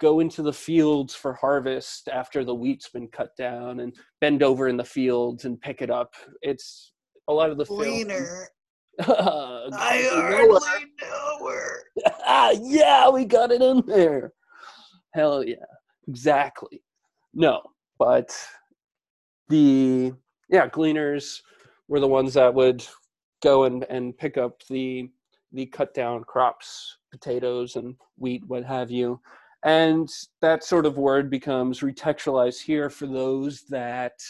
[0.00, 4.68] go into the fields for harvest after the wheat's been cut down and bend over
[4.68, 6.14] in the fields and pick it up.
[6.42, 6.92] It's
[7.28, 7.64] a lot of the.
[7.64, 8.48] Gleaner.
[9.00, 11.82] I I hardly know her.
[12.26, 14.32] ah, yeah, we got it in there.
[15.12, 15.56] Hell yeah,
[16.08, 16.82] exactly.
[17.32, 17.62] No,
[17.98, 18.36] but
[19.48, 20.12] the
[20.48, 21.42] yeah gleaners
[21.88, 22.86] were the ones that would
[23.42, 25.08] go and and pick up the
[25.52, 29.20] the cut down crops, potatoes and wheat, what have you.
[29.64, 30.08] And
[30.42, 34.20] that sort of word becomes retextualized here for those that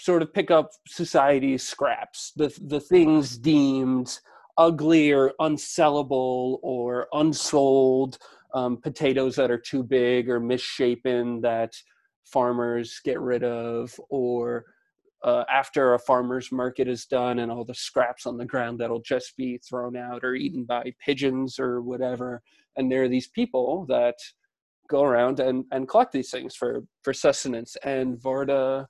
[0.00, 4.18] sort of pick up society's scraps, the the things deemed
[4.58, 8.18] ugly or unsellable or unsold,
[8.54, 11.72] um, potatoes that are too big or misshapen that
[12.24, 14.64] farmers get rid of, or
[15.22, 19.02] uh, after a farmer's market is done and all the scraps on the ground that'll
[19.02, 22.42] just be thrown out or eaten by pigeons or whatever.
[22.76, 24.14] And there are these people that
[24.88, 27.76] go around and, and collect these things for, for sustenance.
[27.84, 28.86] And Varda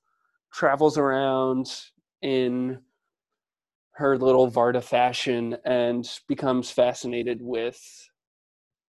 [0.52, 1.66] travels around
[2.22, 2.78] in
[3.92, 7.80] her little Varda fashion and becomes fascinated with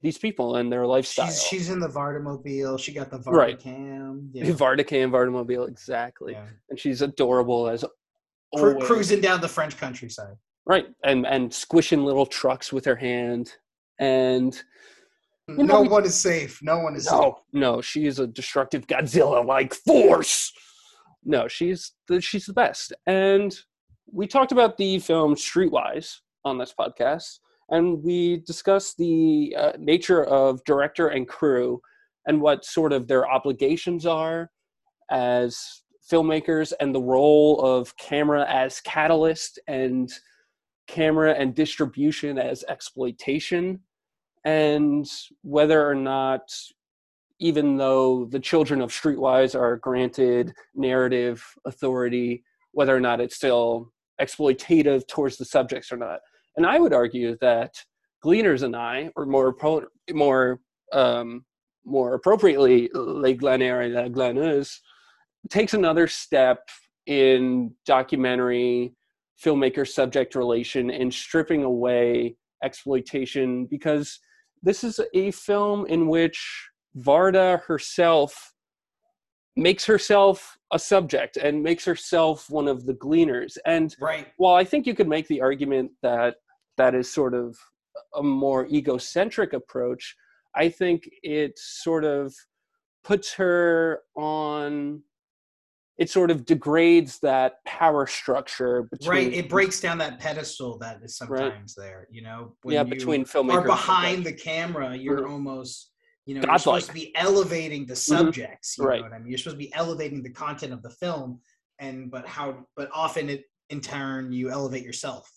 [0.01, 1.27] these people and their lifestyle.
[1.27, 2.79] She's, she's in the Vardamobile.
[2.79, 3.59] She got the Right.
[3.59, 4.29] Vardacam.
[4.33, 4.45] Yeah.
[4.51, 6.33] Varda Cam, Vardamobile, exactly.
[6.33, 6.45] Yeah.
[6.69, 7.83] And she's adorable as
[8.55, 10.35] Cru- cruising down the French countryside.
[10.65, 10.85] Right.
[11.03, 13.53] And and squishing little trucks with her hand.
[13.99, 14.59] And
[15.47, 16.59] You know, no we- one is safe.
[16.63, 17.13] No one is safe.
[17.13, 20.51] no, no, she is a destructive Godzilla like force.
[21.25, 22.93] No, she's the she's the best.
[23.07, 23.55] And
[24.11, 30.23] we talked about the film Streetwise on this podcast, and we discussed the uh, nature
[30.23, 31.81] of director and crew
[32.27, 34.51] and what sort of their obligations are
[35.11, 40.11] as filmmakers and the role of camera as catalyst and
[40.87, 43.79] camera and distribution as exploitation
[44.45, 45.07] and
[45.41, 46.41] whether or not
[47.39, 53.91] even though the children of streetwise are granted narrative authority whether or not it's still
[54.21, 56.19] exploitative towards the subjects or not.
[56.57, 57.73] And i would argue that
[58.23, 59.55] gleaners and i or more
[60.11, 60.59] more
[60.93, 61.45] um,
[61.85, 64.79] more appropriately les glaneurs et la glaneuse
[65.49, 66.59] takes another step
[67.05, 68.93] in documentary
[69.43, 74.19] filmmaker subject relation and stripping away exploitation because
[74.63, 78.53] this is a film in which Varda herself
[79.55, 83.57] makes herself a subject and makes herself one of the gleaners.
[83.65, 84.27] And Right.
[84.37, 86.35] while I think you could make the argument that
[86.77, 87.57] that is sort of
[88.15, 90.15] a more egocentric approach,
[90.55, 92.33] I think it sort of
[93.03, 95.03] puts her on
[95.97, 99.33] it sort of degrades that power structure between Right.
[99.33, 102.57] It breaks down that pedestal that is sometimes there, you know.
[102.63, 105.29] when yeah you between filmmaker or behind the camera, you're Mhm.
[105.29, 105.91] almost
[106.25, 106.51] you know, Godlike.
[106.53, 108.77] you're supposed to be elevating the subjects.
[108.77, 108.97] You Right.
[109.01, 109.29] know what I mean?
[109.29, 111.39] You're supposed to be elevating the content of the film,
[111.79, 112.65] and but how?
[112.75, 115.29] But often, it in turn, you elevate yourself.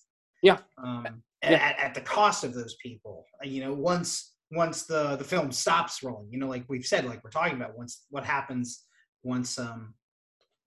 [0.43, 0.59] Yeah.
[0.83, 1.53] Um, Yeah.
[1.53, 3.25] At, at the cost of those people.
[3.43, 7.05] Uh, You know, once once the the film stops rolling, you know, like we've said,
[7.05, 8.85] like we're talking about, once what happens
[9.23, 9.95] once um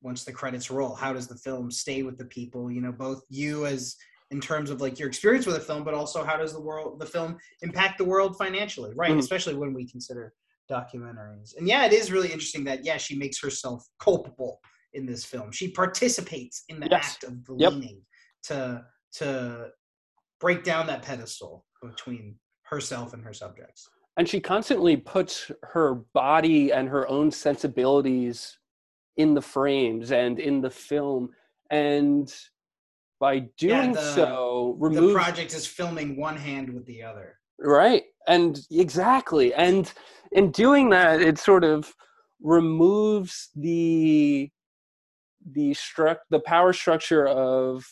[0.03, 2.71] once the credits roll, how does the film stay with the people?
[2.71, 3.95] You know, both you as
[4.31, 6.99] in terms of like your experience with a film, but also how does the world
[6.99, 9.11] the film impact the world financially, right?
[9.11, 9.19] Mhm.
[9.19, 10.33] Especially when we consider
[10.69, 11.55] documentaries.
[11.57, 14.61] And yeah, it is really interesting that yeah, she makes herself culpable
[14.93, 15.51] in this film.
[15.51, 17.13] She participates in the Yes.
[17.15, 17.73] act of Yep.
[18.43, 19.71] to to
[20.39, 23.89] break down that pedestal between herself and her subjects.
[24.17, 28.57] and she constantly puts her body and her own sensibilities
[29.15, 31.33] in the frames and in the film
[31.69, 32.33] and
[33.21, 37.37] by doing the- so The project is filming one hand with the other.
[37.59, 39.93] right and exactly and
[40.31, 41.95] in doing that it sort of
[42.41, 44.49] removes the
[45.51, 47.85] the struct the power structure of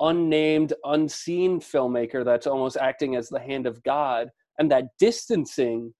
[0.00, 5.94] unnamed unseen filmmaker that's almost acting as the hand of god and that distancing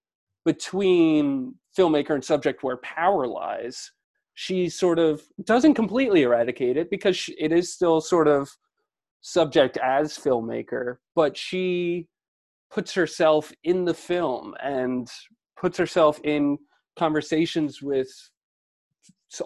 [0.44, 3.92] between filmmaker and subject where power lies
[4.36, 8.48] she sort of doesn't completely eradicate it because she, it is still sort of
[9.22, 12.06] subject as filmmaker but she
[12.70, 15.08] puts herself in the film and
[15.58, 16.56] puts herself in
[16.98, 18.08] conversations with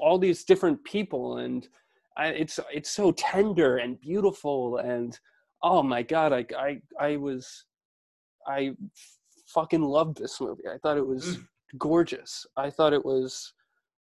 [0.00, 1.68] all these different people and
[2.16, 5.18] I, it's it's so tender and beautiful and
[5.62, 7.64] oh my god I I I was
[8.46, 8.72] I
[9.46, 10.68] fucking loved this movie.
[10.72, 11.46] I thought it was Mm.
[11.78, 12.46] gorgeous.
[12.56, 13.52] I thought it was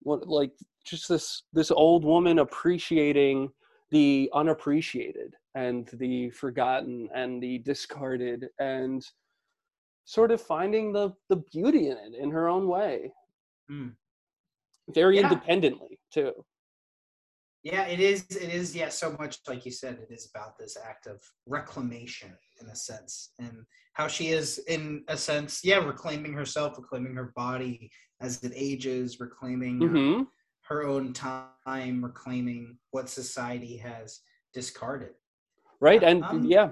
[0.05, 0.53] what like
[0.85, 3.51] just this this old woman appreciating
[3.91, 9.05] the unappreciated and the forgotten and the discarded and
[10.05, 13.13] sort of finding the the beauty in it in her own way
[13.71, 13.95] Mm.
[14.89, 15.23] very Yeah.
[15.23, 16.33] independently too
[17.63, 18.27] Yeah, it is.
[18.31, 18.75] It is.
[18.75, 22.77] Yeah, so much like you said, it is about this act of reclamation in a
[22.77, 27.91] sense, and how she is, in a sense, yeah, reclaiming herself, reclaiming her body
[28.21, 30.23] as it ages, reclaiming uh, hmm
[30.65, 34.21] her own time, reclaiming what society has
[34.55, 35.11] discarded.
[35.81, 36.69] right and um, yeah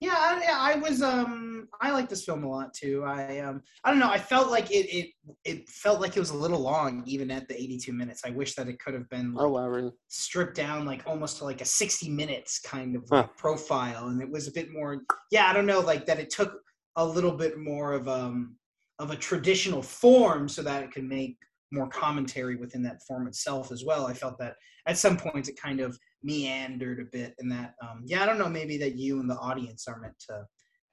[0.00, 1.02] Yeah, I, I was.
[1.02, 1.47] Um,
[1.80, 3.04] I like this film a lot too.
[3.04, 4.10] I um, I don't know.
[4.10, 4.86] I felt like it.
[4.94, 5.10] It
[5.44, 8.22] it felt like it was a little long, even at the 82 minutes.
[8.24, 11.38] I wish that it could have been like, oh wow really stripped down like almost
[11.38, 13.26] to like a 60 minutes kind of Huh.
[13.36, 16.60] profile and it was a bit more yeah i don't know like that it took
[16.96, 18.56] a little bit more of um
[18.98, 21.36] of a traditional form so that it could make
[21.70, 24.54] more commentary within that form itself as well i felt that
[24.86, 28.38] at some points it kind of meandered a bit and that um yeah i don't
[28.38, 30.42] know maybe that you and the audience are meant to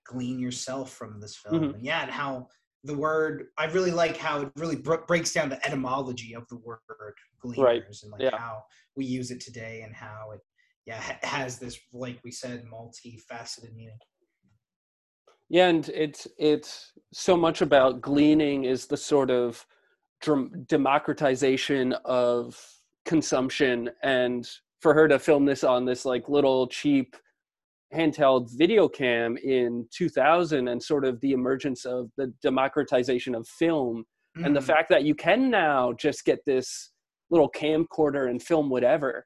[0.06, 1.74] glean yourself from this film Mhm.
[1.76, 2.47] and yeah and how
[2.84, 6.58] the word i really like how it really br- breaks down the etymology of the
[6.58, 6.80] word
[7.41, 8.38] gleaners and like yeah.
[8.38, 8.64] how
[8.95, 10.39] we use it today and how it
[10.86, 13.97] yeah ha- has this like we said multifaceted meaning
[15.49, 19.66] Yeah, and it's it's so much about gleaning is the sort of
[20.68, 22.60] democratization of
[23.06, 24.47] consumption, and
[24.82, 27.16] for her to film this on this like little cheap
[27.95, 34.03] handheld video cam in 2000 and sort of the emergence of the democratization of film
[34.43, 34.63] and the Mhm.
[34.63, 36.91] fact that you can now just get this
[37.29, 39.25] little camcorder and film whatever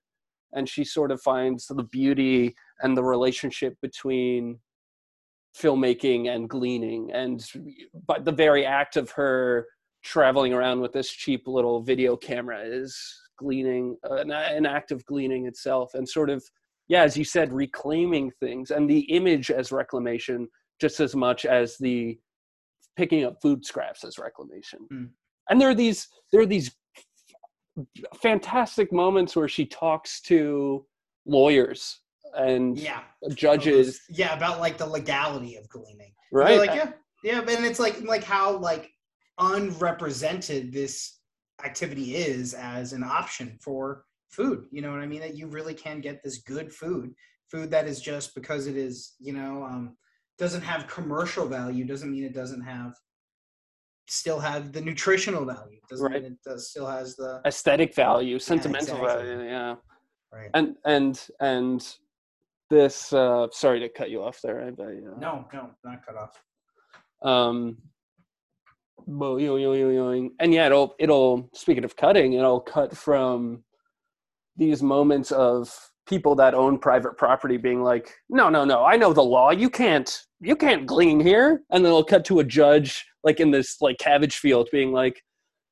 [0.53, 4.59] and she sort of finds the beauty and the relationship between
[5.57, 7.43] filmmaking and gleaning and
[8.07, 9.67] but the very act of her
[10.03, 12.95] traveling around with this cheap little video camera is
[13.37, 16.43] gleaning uh, an, an act of gleaning itself and sort of
[16.89, 20.47] yeah as you said reclaiming things and the image as reclamation
[20.81, 22.17] just as much as the
[22.97, 24.79] picking up food scraps as reclamation.
[24.91, 25.09] Mm.
[25.49, 26.71] and there are these there are these
[28.21, 30.85] fantastic moments where she talks to
[31.25, 32.01] lawyers
[32.37, 33.01] and yeah.
[33.33, 34.01] judges.
[34.09, 36.11] Yeah about like the legality of gleaning.
[36.31, 36.59] Right.
[36.59, 36.91] like yeah
[37.23, 38.91] yeah and it's like like how like
[39.39, 41.19] unrepresented this
[41.63, 44.65] activity is as an option for food.
[44.71, 45.21] You know what I mean?
[45.21, 47.13] That you really can get this good food,
[47.51, 49.97] food that is just because it is, you know, um,
[50.37, 52.93] doesn't have commercial value doesn't mean it doesn't have
[54.07, 55.79] still have the nutritional value.
[55.89, 56.23] Doesn't Right.
[56.23, 59.35] mean it does still has the aesthetic value, sentimental exactly.
[59.35, 59.49] value.
[59.49, 59.75] Yeah.
[60.31, 60.49] right.
[60.53, 61.95] And and and
[62.69, 63.13] this.
[63.13, 64.61] Uh, sorry to cut you off there.
[64.61, 66.41] I, I, uh, No, no, not cut off.
[67.21, 67.77] Um,
[69.07, 71.49] and yeah, it'll it'll.
[71.53, 73.63] Speaking of cutting, it'll cut from
[74.59, 75.73] these moments of
[76.07, 79.51] people that own private property being like, no, no, no, I know the law.
[79.51, 83.51] You can't you can't glean here, and then it'll cut to a judge like in
[83.51, 85.21] this like cabbage field being like.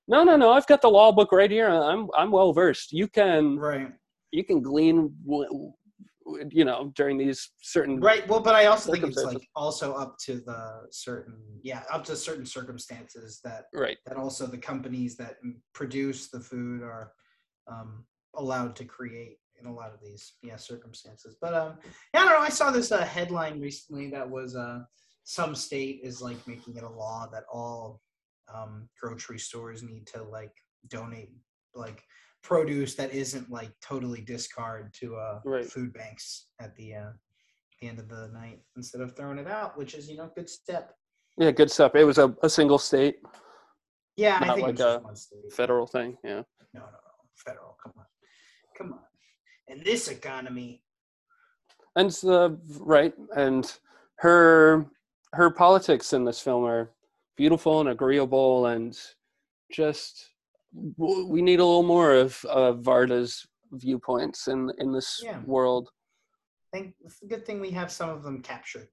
[0.10, 0.54] No, no, no!
[0.54, 1.68] I've got the law book right here.
[1.68, 2.94] I'm I'm well versed.
[2.94, 3.92] You can Right.
[4.32, 5.14] you can glean,
[6.50, 8.26] you know, during these certain Right.
[8.26, 12.16] Well, but I also think it's like also up to the certain, yeah, up to
[12.16, 13.98] certain circumstances that right.
[14.06, 15.40] that also the companies that
[15.74, 17.12] produce the food are
[17.70, 18.06] um,
[18.38, 21.36] allowed to create in a lot of these yeah circumstances.
[21.42, 21.78] But um,
[22.14, 22.40] yeah, I don't know.
[22.46, 24.80] I saw this uh, headline recently that was uh,
[25.24, 28.02] some state is like making it a law that all
[28.54, 30.54] um, grocery stores need to like
[30.90, 31.32] donate
[31.76, 32.04] like
[32.44, 35.66] produce that isn't like totally discard to uh, Right.
[35.66, 37.10] food banks at the uh,
[37.82, 40.50] the end of the night instead of throwing it out, which is you know good
[40.50, 40.94] step.
[41.38, 41.94] Yeah, good stuff.
[41.96, 43.18] It was a, a single state
[44.16, 45.54] Yeah, I Not think like it was a one state.
[45.54, 46.18] federal thing.
[46.24, 46.42] Yeah.
[46.74, 46.90] No, no, no.
[47.36, 47.78] Federal.
[47.84, 48.06] Come on.
[48.78, 49.00] Come on.
[49.68, 50.82] In this economy.
[51.96, 53.72] And uh, right, and
[54.20, 54.86] her
[55.34, 56.92] her politics in this film are
[57.36, 58.98] beautiful and agreeable, and
[59.72, 60.30] just
[60.98, 65.40] we need a little more of of Varda's viewpoints in in this Yeah.
[65.46, 65.90] world.
[66.74, 68.88] I think it's a good thing we have some of them captured.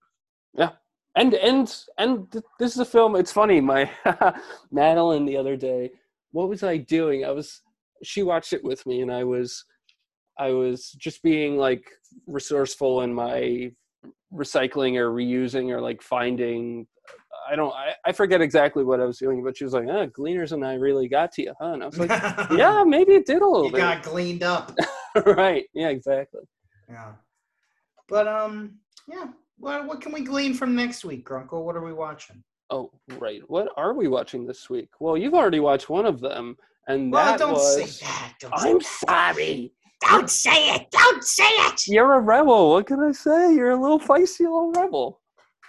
[0.54, 0.70] Yeah.
[1.16, 3.88] And and and th- this is a film it's funny my
[4.72, 5.90] madeline the other day
[6.32, 7.62] what was i doing i was
[8.02, 9.64] she watched it with me and i was
[10.38, 11.84] i was just being like
[12.26, 13.70] resourceful in my
[14.32, 16.86] recycling or reusing or like finding
[17.50, 20.06] i don't i, I forget exactly what i was doing but she was like ah
[20.06, 22.10] gleaners and i really got to you huh and i was like
[22.56, 24.74] yeah maybe it did a little You bit got gleaned up.
[25.26, 26.40] right yeah exactly
[26.88, 27.12] Yeah.
[28.08, 28.78] But um,
[29.08, 29.26] yeah.
[29.58, 31.64] What what can we glean from next week, Grunkle?
[31.64, 32.42] What are we watching?
[32.70, 36.56] oh right what are we watching this week well you've already watched one of them
[36.88, 38.32] and Well, that don't was say that.
[38.40, 38.86] Don't I'm that.
[39.08, 39.72] sorry.
[40.08, 40.90] Don't say it.
[40.90, 41.86] Don't say it.
[41.88, 42.70] You're a rebel.
[42.70, 43.54] What can I say?
[43.54, 45.20] You're a little feisty little rebel.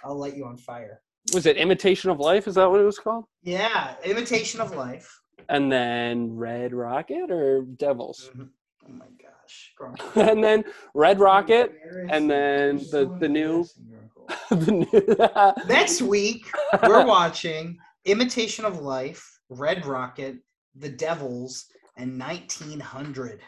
[0.04, 1.00] I'll light you on fire.
[1.34, 2.46] Was it Imitation of Life?
[2.46, 3.24] Is that what it was called?
[3.42, 5.08] Yeah, imitation of life.
[5.48, 8.30] And then Red Rocket or Devils?
[8.36, 8.48] Mhm.
[8.88, 10.64] Oh my gosh, and then
[10.94, 11.72] Red Rocket,
[12.08, 13.64] and then You're the- the new-
[14.50, 15.66] the new.
[15.68, 16.46] Next week,
[16.84, 20.36] we're watching Imitation of Life, Red Rocket,
[20.76, 21.66] The Devils,
[21.96, 23.40] and 1900.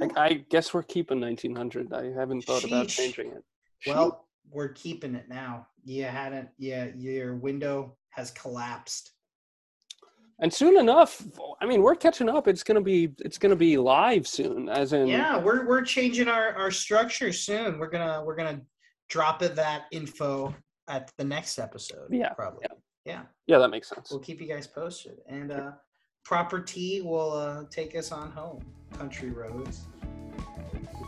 [0.00, 1.92] I, I guess we're keeping 1900.
[1.92, 3.44] I haven't thought about changing it.
[3.86, 5.66] well, we're keeping it now.
[5.84, 9.12] You hadn't, yeah, your window has collapsed.
[10.40, 11.22] and soon enough,
[11.60, 12.48] I mean, we're catching up.
[12.48, 16.54] It's gonna be it's gonna be live soon, as in Yeah, we're we're changing our
[16.54, 17.78] our structure soon.
[17.78, 18.60] We're gonna we're gonna
[19.08, 20.54] drop it that info
[20.88, 22.08] at the next episode.
[22.10, 22.66] Yeah, probably.
[23.04, 24.10] Yeah, yeah, that makes sense.
[24.10, 25.18] we'll keep you guys posted.
[25.28, 25.70] And uh,
[26.28, 28.62] Proper T will uh, take us on home.
[28.98, 29.86] Country roads.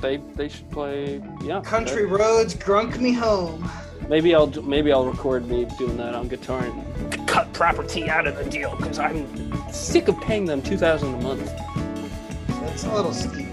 [0.00, 1.22] They they should play.
[1.42, 3.70] Yeah, Country roads, grunk me home.
[4.08, 8.34] Maybe I'll maybe I'll record me doing that on guitar and cut property out of
[8.34, 9.26] the deal because I'm
[9.70, 11.44] sick of paying them two thousand a month.
[12.62, 13.46] That's a little steep.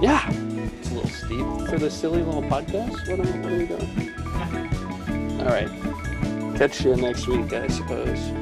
[0.00, 3.06] Yeah, it's a little steep for the silly little podcast.
[3.06, 5.40] What are, what are we doing?
[5.40, 8.32] All right, catch you next week, I suppose.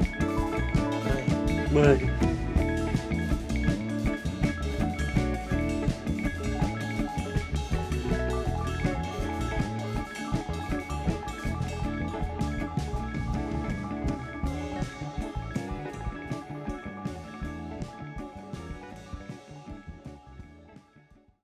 [1.71, 2.48] 10